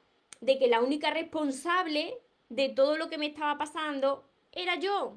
de 0.40 0.58
que 0.58 0.68
la 0.68 0.80
única 0.80 1.10
responsable 1.10 2.18
de 2.48 2.68
todo 2.68 2.96
lo 2.96 3.08
que 3.08 3.18
me 3.18 3.26
estaba 3.26 3.56
pasando 3.56 4.28
era 4.52 4.76
yo. 4.76 5.16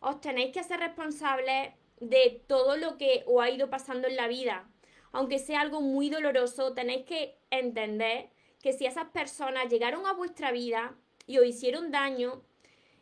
Os 0.00 0.20
tenéis 0.20 0.52
que 0.52 0.62
ser 0.62 0.80
responsables 0.80 1.72
de 2.00 2.42
todo 2.46 2.76
lo 2.76 2.96
que 2.96 3.24
os 3.26 3.42
ha 3.42 3.50
ido 3.50 3.68
pasando 3.70 4.08
en 4.08 4.16
la 4.16 4.28
vida. 4.28 4.68
aunque 5.12 5.38
sea 5.38 5.62
algo 5.62 5.80
muy 5.80 6.10
doloroso, 6.10 6.74
tenéis 6.74 7.06
que 7.06 7.38
entender 7.50 8.30
que 8.62 8.72
si 8.72 8.86
esas 8.86 9.06
personas 9.06 9.68
llegaron 9.68 10.06
a 10.06 10.12
vuestra 10.12 10.52
vida 10.52 10.94
y 11.26 11.38
os 11.38 11.46
hicieron 11.46 11.90
daño, 11.90 12.42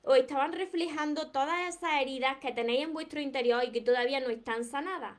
os 0.02 0.16
estaban 0.16 0.52
reflejando 0.52 1.32
todas 1.32 1.68
esas 1.68 2.00
heridas 2.00 2.36
que 2.38 2.52
tenéis 2.52 2.84
en 2.84 2.92
vuestro 2.92 3.20
interior 3.20 3.64
y 3.64 3.72
que 3.72 3.80
todavía 3.80 4.20
no 4.20 4.30
están 4.30 4.64
sanadas. 4.64 5.18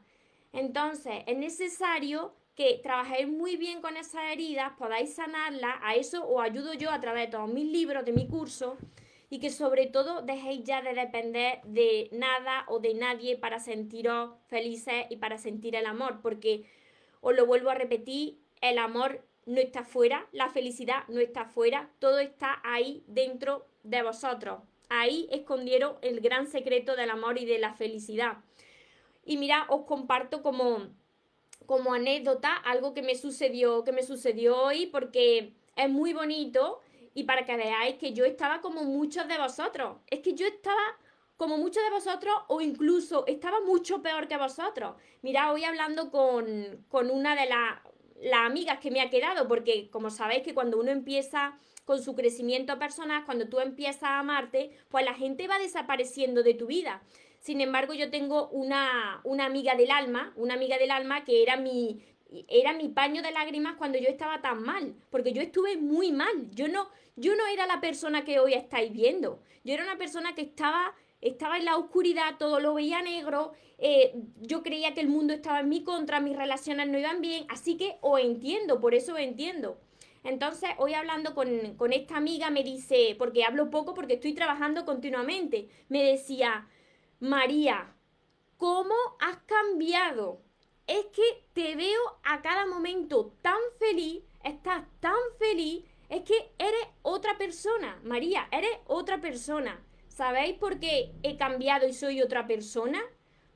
Entonces, 0.53 1.23
es 1.27 1.37
necesario 1.37 2.33
que 2.55 2.79
trabajéis 2.81 3.27
muy 3.27 3.57
bien 3.57 3.81
con 3.81 3.97
esas 3.97 4.31
heridas, 4.31 4.71
podáis 4.79 5.13
sanarlas, 5.13 5.75
a 5.81 5.95
eso 5.95 6.27
os 6.27 6.41
ayudo 6.41 6.73
yo 6.73 6.89
a 6.89 7.01
través 7.01 7.27
de 7.27 7.31
todos 7.37 7.49
mis 7.49 7.65
libros, 7.65 8.05
de 8.05 8.13
mi 8.13 8.27
curso, 8.27 8.77
y 9.29 9.39
que 9.39 9.49
sobre 9.49 9.87
todo 9.87 10.21
dejéis 10.21 10.63
ya 10.63 10.81
de 10.81 10.93
depender 10.93 11.61
de 11.63 12.09
nada 12.11 12.65
o 12.67 12.79
de 12.79 12.93
nadie 12.93 13.37
para 13.37 13.59
sentiros 13.59 14.31
felices 14.47 15.05
y 15.09 15.17
para 15.17 15.37
sentir 15.37 15.75
el 15.75 15.85
amor, 15.85 16.21
porque 16.21 16.65
os 17.21 17.35
lo 17.35 17.45
vuelvo 17.45 17.69
a 17.69 17.75
repetir, 17.75 18.37
el 18.61 18.77
amor 18.77 19.23
no 19.45 19.59
está 19.59 19.83
fuera, 19.83 20.27
la 20.31 20.49
felicidad 20.49 21.03
no 21.07 21.19
está 21.19 21.45
fuera, 21.45 21.89
todo 21.99 22.19
está 22.19 22.61
ahí 22.63 23.03
dentro 23.07 23.65
de 23.83 24.03
vosotros. 24.03 24.61
Ahí 24.89 25.27
escondieron 25.31 25.95
el 26.01 26.21
gran 26.21 26.47
secreto 26.47 26.95
del 26.95 27.09
amor 27.09 27.37
y 27.37 27.45
de 27.45 27.57
la 27.57 27.73
felicidad. 27.73 28.37
Y 29.25 29.37
mira, 29.37 29.65
os 29.69 29.85
comparto 29.85 30.41
como, 30.41 30.87
como 31.65 31.93
anécdota 31.93 32.53
algo 32.53 32.93
que 32.93 33.01
me 33.01 33.15
sucedió, 33.15 33.83
que 33.83 33.91
me 33.91 34.03
sucedió 34.03 34.61
hoy 34.61 34.85
porque 34.85 35.53
es 35.75 35.89
muy 35.89 36.13
bonito 36.13 36.81
y 37.17 37.23
para 37.23 37.45
que 37.45 37.57
veáis 37.57 37.95
que 37.95 38.13
yo 38.13 38.25
estaba 38.25 38.61
como 38.61 38.83
muchos 38.83 39.27
de 39.27 39.39
vosotros. 39.39 39.97
Es 40.05 40.19
que 40.19 40.35
yo 40.35 40.45
estaba 40.45 40.83
como 41.35 41.57
muchos 41.57 41.83
de 41.83 41.89
vosotros 41.89 42.31
o 42.47 42.61
incluso 42.61 43.25
estaba 43.25 43.59
mucho 43.61 44.03
peor 44.03 44.27
que 44.27 44.37
vosotros. 44.37 44.95
Mira, 45.23 45.51
hoy 45.51 45.63
hablando 45.63 46.11
con, 46.11 46.85
con 46.89 47.09
una 47.09 47.35
de 47.35 47.47
las 47.47 47.79
las 48.21 48.45
amigas 48.45 48.79
que 48.79 48.91
me 48.91 49.01
ha 49.01 49.09
quedado, 49.09 49.47
porque 49.47 49.89
como 49.89 50.11
sabéis 50.11 50.43
que 50.43 50.53
cuando 50.53 50.79
uno 50.79 50.91
empieza 50.91 51.57
con 51.85 52.03
su 52.03 52.13
crecimiento 52.15 52.77
personal, 52.77 53.25
cuando 53.25 53.47
tú 53.47 53.59
empiezas 53.59 54.03
a 54.03 54.19
amarte, 54.19 54.77
pues 54.89 55.03
la 55.03 55.15
gente 55.15 55.47
va 55.47 55.57
desapareciendo 55.57 56.43
de 56.43 56.53
tu 56.53 56.67
vida. 56.67 57.01
Sin 57.39 57.61
embargo, 57.61 57.95
yo 57.95 58.11
tengo 58.11 58.47
una, 58.49 59.21
una 59.23 59.45
amiga 59.45 59.75
del 59.75 59.89
alma, 59.89 60.33
una 60.35 60.53
amiga 60.53 60.77
del 60.77 60.91
alma 60.91 61.23
que 61.23 61.41
era 61.41 61.57
mi, 61.57 62.03
era 62.47 62.73
mi 62.73 62.89
paño 62.89 63.21
de 63.21 63.31
lágrimas 63.31 63.75
cuando 63.77 63.97
yo 63.97 64.09
estaba 64.09 64.41
tan 64.41 64.63
mal, 64.63 64.95
porque 65.09 65.33
yo 65.33 65.41
estuve 65.41 65.77
muy 65.77 66.11
mal. 66.11 66.49
Yo 66.51 66.67
no, 66.67 66.89
yo 67.15 67.35
no 67.35 67.47
era 67.47 67.65
la 67.65 67.81
persona 67.81 68.23
que 68.23 68.39
hoy 68.39 68.53
estáis 68.53 68.91
viendo. 68.91 69.41
Yo 69.63 69.73
era 69.73 69.83
una 69.83 69.97
persona 69.97 70.35
que 70.35 70.41
estaba 70.41 70.93
estaba 71.21 71.57
en 71.57 71.65
la 71.65 71.77
oscuridad, 71.77 72.37
todo 72.37 72.59
lo 72.59 72.75
veía 72.75 73.01
negro, 73.01 73.53
eh, 73.77 74.13
yo 74.41 74.63
creía 74.63 74.93
que 74.93 75.01
el 75.01 75.07
mundo 75.07 75.33
estaba 75.33 75.61
en 75.61 75.69
mi 75.69 75.83
contra, 75.83 76.19
mis 76.19 76.37
relaciones 76.37 76.87
no 76.87 76.97
iban 76.97 77.21
bien, 77.21 77.45
así 77.49 77.77
que 77.77 77.97
os 78.01 78.19
entiendo, 78.19 78.79
por 78.79 78.93
eso 78.93 79.13
os 79.13 79.19
entiendo. 79.19 79.79
Entonces, 80.23 80.69
hoy 80.77 80.93
hablando 80.93 81.33
con, 81.33 81.75
con 81.75 81.93
esta 81.93 82.17
amiga 82.17 82.49
me 82.49 82.63
dice, 82.63 83.15
porque 83.17 83.45
hablo 83.45 83.69
poco 83.69 83.93
porque 83.93 84.15
estoy 84.15 84.33
trabajando 84.33 84.85
continuamente, 84.85 85.69
me 85.89 86.03
decía, 86.03 86.67
María, 87.19 87.95
¿cómo 88.57 88.95
has 89.19 89.37
cambiado? 89.45 90.41
Es 90.87 91.05
que 91.07 91.43
te 91.51 91.75
veo 91.75 91.99
a 92.23 92.41
cada 92.41 92.65
momento 92.65 93.33
tan 93.41 93.59
feliz, 93.77 94.23
estás 94.41 94.85
tan 95.01 95.19
feliz, 95.37 95.83
es 96.07 96.21
que 96.21 96.53
eres 96.57 96.87
otra 97.01 97.37
persona, 97.37 97.99
María, 98.05 98.47
eres 98.51 98.71
otra 98.85 99.19
persona. 99.19 99.83
¿Sabéis 100.07 100.57
por 100.57 100.79
qué 100.79 101.11
he 101.23 101.35
cambiado 101.35 101.85
y 101.87 101.93
soy 101.93 102.21
otra 102.21 102.47
persona? 102.47 103.01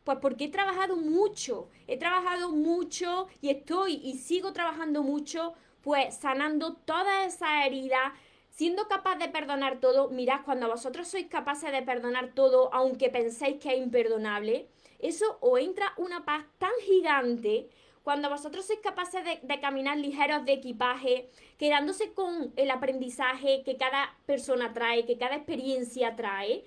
Pues 0.04 0.18
porque 0.22 0.46
he 0.46 0.50
trabajado 0.50 0.98
mucho, 0.98 1.70
he 1.88 1.98
trabajado 1.98 2.52
mucho 2.52 3.28
y 3.40 3.50
estoy 3.50 4.02
y 4.04 4.18
sigo 4.18 4.52
trabajando 4.52 5.02
mucho, 5.02 5.54
pues 5.82 6.14
sanando 6.18 6.74
todas 6.74 7.34
esas 7.34 7.66
heridas, 7.66 8.12
siendo 8.50 8.90
capaz 8.90 9.16
de 9.16 9.30
perdonar 9.30 9.80
todo. 9.80 10.10
Mirad, 10.10 10.42
cuando 10.44 10.68
vosotros 10.68 11.08
sois 11.08 11.28
capaces 11.28 11.72
de 11.72 11.82
perdonar 11.82 12.34
todo, 12.34 12.74
aunque 12.74 13.10
penséis 13.10 13.58
que 13.62 13.74
es 13.74 13.78
imperdonable, 13.78 14.68
eso 15.02 15.38
os 15.42 15.60
entra 15.60 15.94
una 15.98 16.26
paz 16.26 16.46
tan 16.58 16.72
gigante 16.86 17.70
cuando 18.04 18.30
vosotros 18.30 18.66
sois 18.66 18.80
capaces 18.80 19.24
de, 19.24 19.60
caminar 19.60 19.98
ligeros 19.98 20.44
de 20.46 20.54
equipaje, 20.54 21.30
quedándose 21.58 22.14
con 22.14 22.52
el 22.56 22.72
aprendizaje 22.72 23.62
que 23.64 23.78
cada 23.78 24.18
persona 24.26 24.74
trae, 24.74 25.06
que 25.06 25.18
cada 25.18 25.36
experiencia 25.36 26.16
trae, 26.16 26.64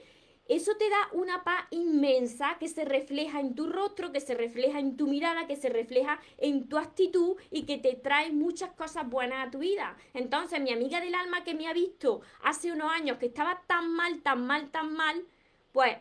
eso 0.47 0.77
te 0.77 0.91
da 0.91 1.09
una 1.13 1.43
paz 1.43 1.65
inmensa 1.71 2.59
que 2.61 2.69
se 2.69 2.85
refleja 2.85 3.41
en 3.41 3.55
tu 3.55 3.67
rostro, 3.67 4.13
que 4.13 4.21
se 4.21 4.35
refleja 4.35 4.79
en 4.79 4.97
tu 4.97 5.07
mirada, 5.07 5.47
que 5.47 5.57
se 5.57 5.71
refleja 5.71 6.21
en 6.37 6.69
tu 6.69 6.77
actitud 6.77 7.37
y 7.51 7.65
que 7.65 7.79
te 7.79 7.95
trae 7.95 8.31
muchas 8.31 8.71
cosas 8.73 9.09
buenas 9.09 9.47
a 9.47 9.51
tu 9.51 9.61
vida. 9.61 9.97
Entonces, 10.13 10.61
mi 10.61 10.71
amiga 10.71 11.01
del 11.01 11.15
alma 11.15 11.45
que 11.45 11.55
me 11.55 11.67
ha 11.67 11.73
visto 11.73 12.21
hace 12.43 12.73
unos 12.73 12.93
años 12.93 13.17
que 13.17 13.27
estaba 13.27 13.63
tan 13.67 13.91
mal, 13.95 14.21
tan 14.21 14.47
mal, 14.47 14.71
tan 14.71 14.93
mal, 14.93 15.25
pues 15.73 15.97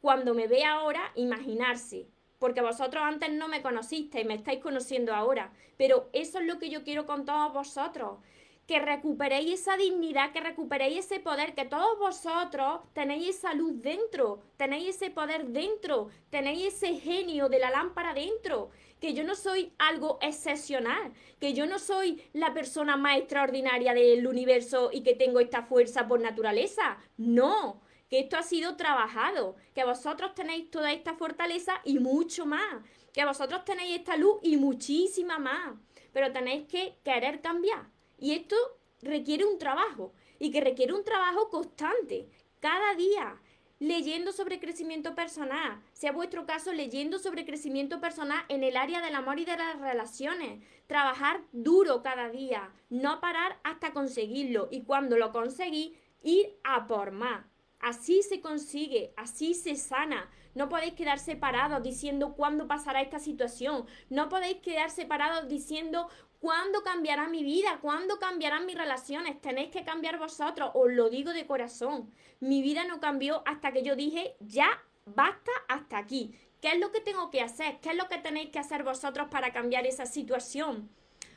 cuando 0.00 0.34
me 0.34 0.46
ve 0.46 0.64
ahora, 0.64 1.12
imaginarse 1.14 2.08
porque 2.40 2.62
vosotros 2.62 3.04
antes 3.04 3.30
no 3.30 3.48
me 3.48 3.62
conocisteis, 3.62 4.26
me 4.26 4.34
estáis 4.34 4.60
conociendo 4.60 5.14
ahora. 5.14 5.52
Pero 5.76 6.08
eso 6.14 6.40
es 6.40 6.46
lo 6.46 6.58
que 6.58 6.70
yo 6.70 6.82
quiero 6.82 7.06
con 7.06 7.26
todos 7.26 7.52
vosotros. 7.52 8.18
Que 8.66 8.80
recuperéis 8.80 9.60
esa 9.60 9.76
dignidad, 9.76 10.32
que 10.32 10.40
recuperéis 10.40 11.04
ese 11.04 11.20
poder, 11.20 11.54
que 11.54 11.66
todos 11.66 11.98
vosotros 11.98 12.80
tenéis 12.94 13.36
esa 13.36 13.52
luz 13.52 13.82
dentro, 13.82 14.40
tenéis 14.56 14.96
ese 14.96 15.10
poder 15.10 15.48
dentro, 15.48 16.08
tenéis 16.30 16.74
ese 16.74 16.94
genio 16.94 17.50
de 17.50 17.58
la 17.58 17.70
lámpara 17.70 18.14
dentro. 18.14 18.70
Que 19.00 19.12
yo 19.12 19.22
no 19.22 19.34
soy 19.34 19.74
algo 19.78 20.18
excepcional, 20.22 21.12
que 21.40 21.52
yo 21.52 21.66
no 21.66 21.78
soy 21.78 22.22
la 22.32 22.54
persona 22.54 22.96
más 22.96 23.18
extraordinaria 23.18 23.92
del 23.92 24.26
universo 24.26 24.88
y 24.92 25.02
que 25.02 25.14
tengo 25.14 25.40
esta 25.40 25.64
fuerza 25.64 26.08
por 26.08 26.20
naturaleza. 26.20 26.96
No, 27.18 27.82
que 28.10 28.18
esto 28.18 28.36
ha 28.36 28.42
sido 28.42 28.76
trabajado, 28.76 29.54
que 29.72 29.84
vosotros 29.84 30.34
tenéis 30.34 30.70
toda 30.70 30.92
esta 30.92 31.14
fortaleza 31.14 31.80
y 31.84 32.00
mucho 32.00 32.44
más, 32.44 32.82
que 33.12 33.24
vosotros 33.24 33.64
tenéis 33.64 34.00
esta 34.00 34.16
luz 34.16 34.38
y 34.42 34.56
muchísima 34.56 35.38
más, 35.38 35.74
pero 36.12 36.32
tenéis 36.32 36.66
que 36.66 36.96
querer 37.04 37.40
cambiar. 37.40 37.88
Y 38.18 38.32
esto 38.32 38.56
requiere 39.00 39.44
un 39.44 39.58
trabajo 39.58 40.12
y 40.40 40.50
que 40.50 40.60
requiere 40.60 40.92
un 40.92 41.04
trabajo 41.04 41.48
constante, 41.50 42.28
cada 42.58 42.94
día, 42.94 43.40
leyendo 43.78 44.32
sobre 44.32 44.60
crecimiento 44.60 45.14
personal, 45.14 45.80
sea 45.92 46.12
vuestro 46.12 46.44
caso 46.46 46.72
leyendo 46.72 47.18
sobre 47.18 47.46
crecimiento 47.46 48.00
personal 48.00 48.44
en 48.48 48.64
el 48.64 48.76
área 48.76 49.00
del 49.00 49.14
amor 49.14 49.38
y 49.38 49.44
de 49.44 49.56
las 49.56 49.80
relaciones, 49.80 50.62
trabajar 50.88 51.42
duro 51.52 52.02
cada 52.02 52.28
día, 52.28 52.72
no 52.90 53.20
parar 53.20 53.58
hasta 53.62 53.92
conseguirlo 53.92 54.68
y 54.70 54.82
cuando 54.82 55.16
lo 55.16 55.32
conseguís, 55.32 55.96
ir 56.22 56.58
a 56.64 56.86
por 56.86 57.12
más. 57.12 57.46
Así 57.80 58.22
se 58.22 58.40
consigue, 58.40 59.12
así 59.16 59.54
se 59.54 59.74
sana. 59.74 60.30
No 60.54 60.68
podéis 60.68 60.94
quedar 60.94 61.18
separados 61.18 61.82
diciendo 61.82 62.34
cuándo 62.34 62.68
pasará 62.68 63.00
esta 63.00 63.18
situación. 63.18 63.86
No 64.10 64.28
podéis 64.28 64.58
quedar 64.58 64.90
separados 64.90 65.48
diciendo 65.48 66.08
cuándo 66.40 66.82
cambiará 66.82 67.28
mi 67.28 67.42
vida, 67.42 67.78
cuándo 67.80 68.18
cambiarán 68.18 68.66
mis 68.66 68.76
relaciones. 68.76 69.40
Tenéis 69.40 69.70
que 69.70 69.84
cambiar 69.84 70.18
vosotros, 70.18 70.70
os 70.74 70.90
lo 70.92 71.08
digo 71.08 71.32
de 71.32 71.46
corazón. 71.46 72.10
Mi 72.40 72.60
vida 72.62 72.84
no 72.84 73.00
cambió 73.00 73.42
hasta 73.46 73.72
que 73.72 73.82
yo 73.82 73.96
dije, 73.96 74.36
ya 74.40 74.68
basta 75.06 75.52
hasta 75.68 75.98
aquí. 75.98 76.34
¿Qué 76.60 76.72
es 76.72 76.78
lo 76.78 76.92
que 76.92 77.00
tengo 77.00 77.30
que 77.30 77.40
hacer? 77.40 77.78
¿Qué 77.80 77.90
es 77.90 77.96
lo 77.96 78.08
que 78.08 78.18
tenéis 78.18 78.50
que 78.50 78.58
hacer 78.58 78.84
vosotros 78.84 79.28
para 79.30 79.52
cambiar 79.52 79.86
esa 79.86 80.04
situación? 80.04 80.90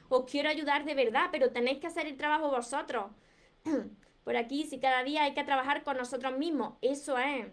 Os 0.09 0.29
quiero 0.29 0.49
ayudar 0.49 0.83
de 0.83 0.95
verdad, 0.95 1.29
pero 1.31 1.51
tenéis 1.51 1.79
que 1.79 1.87
hacer 1.87 2.07
el 2.07 2.17
trabajo 2.17 2.49
vosotros. 2.49 3.05
por 4.23 4.37
aquí, 4.37 4.63
si 4.65 4.79
cada 4.79 5.03
día 5.03 5.23
hay 5.23 5.33
que 5.33 5.43
trabajar 5.43 5.83
con 5.83 5.97
nosotros 5.97 6.37
mismos, 6.37 6.75
eso 6.81 7.17
es. 7.17 7.47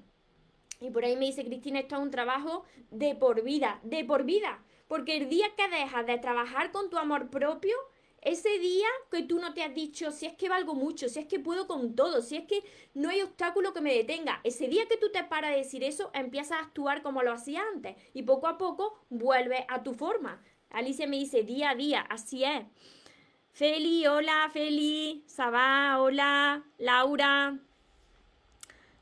Y 0.81 0.91
por 0.91 1.05
ahí 1.05 1.17
me 1.17 1.27
dice 1.27 1.45
Cristina, 1.45 1.81
esto 1.81 1.97
es 1.97 2.03
un 2.03 2.11
trabajo 2.11 2.65
de 2.91 3.15
por 3.15 3.43
vida, 3.43 3.81
de 3.83 4.05
por 4.05 4.25
vida. 4.25 4.63
Porque 4.89 5.17
el 5.17 5.29
día 5.29 5.47
que 5.57 5.69
dejas 5.69 6.07
de 6.07 6.19
trabajar 6.19 6.73
con 6.73 6.91
tu 6.91 6.97
amor 6.97 7.29
propio, 7.29 7.77
ese 8.23 8.59
día 8.59 8.87
que 9.11 9.23
tú 9.23 9.39
no 9.39 9.55
te 9.55 9.63
has 9.63 9.75
dicho, 9.75 10.11
si 10.11 10.27
es 10.27 10.35
que 10.35 10.49
valgo 10.49 10.75
mucho, 10.75 11.09
si 11.09 11.21
es 11.21 11.27
que 11.27 11.39
puedo 11.39 11.67
con 11.67 11.95
todo, 11.95 12.23
si 12.23 12.37
es 12.37 12.47
que 12.47 12.63
no 12.95 13.09
hay 13.09 13.23
obstáculo 13.23 13.73
que 13.73 13.81
me 13.81 13.95
detenga, 13.95 14.41
ese 14.45 14.69
día 14.69 14.87
que 14.87 14.97
tú 14.97 15.11
te 15.11 15.25
paras 15.25 15.53
de 15.53 15.59
decir 15.59 15.85
eso, 15.85 16.11
empiezas 16.13 16.59
a 16.59 16.61
actuar 16.61 17.03
como 17.03 17.23
lo 17.23 17.33
hacías 17.33 17.65
antes 17.75 17.97
y 18.13 18.23
poco 18.23 18.47
a 18.47 18.59
poco 18.59 18.99
vuelves 19.09 19.65
a 19.69 19.83
tu 19.83 19.95
forma. 19.95 20.43
Alicia 20.71 21.07
me 21.07 21.17
dice, 21.17 21.43
día 21.43 21.71
a 21.71 21.75
día, 21.75 22.01
así 22.03 22.45
es. 22.45 22.65
Feli, 23.53 24.07
hola, 24.07 24.49
Feli. 24.53 25.23
Sabá, 25.27 25.99
hola. 25.99 26.63
Laura. 26.79 27.59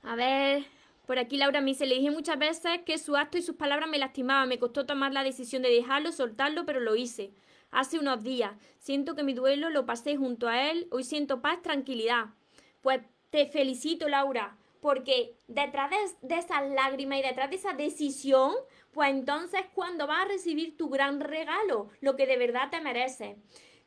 A 0.03 0.17
ver, 0.17 0.65
por 1.07 1.19
aquí 1.19 1.37
Laura 1.37 1.61
me 1.61 1.71
dice, 1.71 1.87
le 1.87 1.97
dije 1.97 2.11
muchas 2.11 2.39
veces 2.39 2.81
que 2.85 2.99
su 2.99 3.17
acto 3.17 3.39
y 3.39 3.43
sus 3.43 3.57
palabras 3.57 3.89
me 3.89 3.99
lastimaban. 3.99 4.49
Me 4.49 4.59
costó 4.59 4.87
tomar 4.87 5.13
la 5.13 5.23
decisión 5.23 5.63
de 5.63 5.71
dejarlo, 5.71 6.13
soltarlo, 6.13 6.65
pero 6.67 6.81
lo 6.81 6.97
hice. 6.97 7.31
Hace 7.71 7.99
unos 7.99 8.23
días. 8.23 8.53
Siento 8.79 9.15
que 9.15 9.23
mi 9.23 9.35
duelo 9.35 9.71
lo 9.71 9.87
pasé 9.87 10.17
junto 10.17 10.49
a 10.49 10.71
él. 10.71 10.89
Hoy 10.91 11.05
siento 11.05 11.41
paz, 11.41 11.63
tranquilidad. 11.63 12.27
Pues 12.83 13.01
te 13.31 13.47
felicito, 13.47 14.09
Laura. 14.09 14.57
porque 14.81 15.35
detrás 15.49 15.91
de, 16.23 16.37
esas 16.37 16.71
lágrimas 16.71 17.19
y 17.19 17.23
detrás 17.23 17.51
de 17.51 17.57
esa 17.57 17.73
decisión, 17.73 18.53
pues 18.93 19.11
entonces 19.11 19.63
cuando 19.75 20.07
vas 20.07 20.25
a 20.25 20.29
recibir 20.29 20.77
tu 20.77 20.89
gran 20.89 21.21
regalo, 21.21 21.91
lo 22.01 22.17
que 22.17 22.27
de 22.27 22.37
verdad 22.37 22.71
te 22.71 22.81
mereces. 22.81 23.37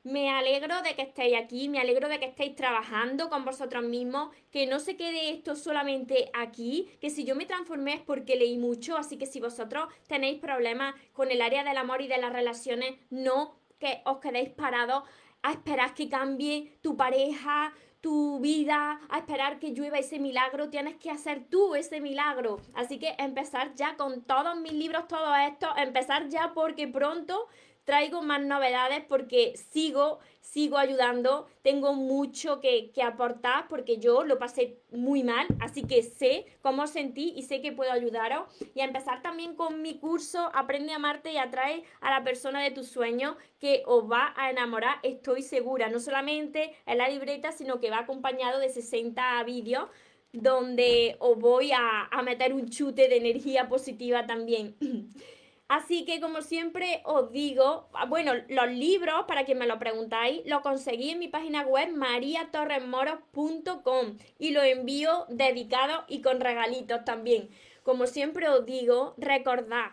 Me 0.03 0.31
alegro 0.31 0.81
de 0.81 0.95
que 0.95 1.03
estéis 1.03 1.37
aquí, 1.37 1.69
me 1.69 1.79
alegro 1.79 2.09
de 2.09 2.19
que 2.19 2.25
estéis 2.25 2.55
trabajando 2.55 3.29
con 3.29 3.45
vosotros 3.45 3.83
mismos, 3.83 4.35
que 4.49 4.65
no 4.65 4.79
se 4.79 4.97
quede 4.97 5.29
esto 5.29 5.55
solamente 5.55 6.31
aquí, 6.33 6.89
que 6.99 7.11
si 7.11 7.23
yo 7.23 7.35
me 7.35 7.45
transformé 7.45 7.93
es 7.93 8.01
porque 8.01 8.35
leí 8.35 8.57
mucho, 8.57 8.97
así 8.97 9.19
que 9.19 9.27
si 9.27 9.39
vosotros 9.39 9.93
tenéis 10.07 10.39
problemas 10.39 10.95
con 11.13 11.29
el 11.29 11.39
área 11.39 11.63
del 11.63 11.77
amor 11.77 12.01
y 12.01 12.07
de 12.07 12.17
las 12.17 12.33
relaciones, 12.33 12.95
no 13.11 13.55
que 13.77 14.01
os 14.05 14.17
quedéis 14.17 14.49
parados 14.49 15.03
a 15.43 15.51
esperar 15.51 15.93
que 15.93 16.09
cambie 16.09 16.79
tu 16.81 16.97
pareja, 16.97 17.71
tu 18.01 18.39
vida, 18.39 18.99
a 19.09 19.19
esperar 19.19 19.59
que 19.59 19.69
llueva 19.69 19.99
ese 19.99 20.17
milagro, 20.17 20.69
tienes 20.69 20.95
que 20.95 21.11
hacer 21.11 21.45
tú 21.47 21.75
ese 21.75 22.01
milagro. 22.01 22.59
Así 22.73 22.97
que 22.97 23.13
empezar 23.19 23.75
ya 23.75 23.95
con 23.95 24.23
todos 24.23 24.59
mis 24.59 24.73
libros, 24.73 25.07
todo 25.07 25.35
esto, 25.35 25.67
empezar 25.77 26.27
ya 26.27 26.53
porque 26.55 26.87
pronto 26.87 27.47
traigo 27.83 28.21
más 28.21 28.41
novedades 28.41 29.03
porque 29.07 29.53
sigo, 29.71 30.19
sigo 30.39 30.77
ayudando, 30.77 31.47
tengo 31.61 31.93
mucho 31.93 32.59
que, 32.59 32.91
aportar 33.03 33.67
porque 33.67 33.97
yo 33.97 34.23
lo 34.23 34.37
pasé 34.37 34.77
muy 34.91 35.23
mal, 35.23 35.47
así 35.59 35.83
que 35.83 36.03
sé 36.03 36.45
cómo 36.61 36.87
sentí 36.87 37.33
y 37.35 37.43
sé 37.43 37.61
que 37.61 37.71
puedo 37.71 37.91
ayudaros. 37.91 38.47
Y 38.75 38.81
a 38.81 38.85
empezar 38.85 39.21
también 39.21 39.55
con 39.55 39.81
mi 39.81 39.99
curso 39.99 40.51
Aprende 40.53 40.93
a 40.93 40.97
amarte 40.97 41.31
y 41.33 41.37
atrae 41.37 41.83
a 42.01 42.09
la 42.09 42.23
persona 42.23 42.61
de 42.61 42.71
tus 42.71 42.87
sueños 42.87 43.35
que 43.59 43.83
os 43.85 44.09
va 44.09 44.33
a 44.35 44.49
enamorar, 44.49 44.97
estoy 45.03 45.41
segura, 45.41 45.89
no 45.89 45.99
solamente 45.99 46.75
en 46.85 46.97
la 46.97 47.09
libreta, 47.09 47.51
sino 47.51 47.79
que 47.79 47.89
va 47.89 47.99
acompañado 47.99 48.59
de 48.59 48.69
60 48.69 49.43
vídeos 49.43 49.89
donde 50.33 51.17
os 51.19 51.37
voy 51.37 51.71
a, 51.71 52.05
a 52.05 52.21
meter 52.21 52.53
un 52.53 52.69
chute 52.69 53.09
de 53.09 53.17
energía 53.17 53.67
positiva 53.67 54.25
también. 54.25 54.75
Así 55.71 56.03
que 56.03 56.19
como 56.19 56.41
siempre 56.41 57.01
os 57.05 57.31
digo, 57.31 57.87
ah, 57.93 58.05
bueno, 58.05 58.33
los 58.49 58.67
libros, 58.67 59.23
para 59.25 59.45
que 59.45 59.55
me 59.55 59.65
lo 59.65 59.79
preguntáis, 59.79 60.41
lo 60.43 60.61
conseguí 60.61 61.11
en 61.11 61.19
mi 61.19 61.29
página 61.29 61.61
web 61.61 61.93
mariatorresmoros.com 61.93 64.17
y 64.37 64.51
lo 64.51 64.63
envío 64.63 65.25
dedicado 65.29 66.03
y 66.09 66.21
con 66.21 66.41
regalitos 66.41 67.05
también. 67.05 67.49
Como 67.83 68.05
siempre 68.05 68.49
os 68.49 68.65
digo, 68.65 69.13
recordad 69.15 69.91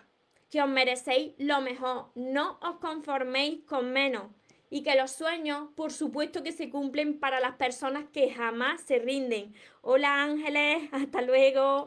que 0.51 0.61
os 0.61 0.69
merecéis 0.69 1.35
lo 1.39 1.61
mejor, 1.61 2.07
no 2.17 2.59
os 2.61 2.81
conforméis 2.81 3.61
con 3.65 3.93
menos 3.93 4.33
y 4.71 4.83
que 4.83 4.97
los 4.97 5.13
sueños, 5.13 5.69
por 5.77 5.93
supuesto 5.93 6.43
que 6.43 6.51
se 6.51 6.71
cumplen 6.71 7.21
para 7.21 7.39
las 7.39 7.55
personas 7.55 8.07
que 8.13 8.33
jamás 8.33 8.81
se 8.81 8.99
rinden. 8.99 9.55
Hola 9.83 10.25
ángeles, 10.25 10.89
hasta 10.93 11.23
luego 11.23 11.87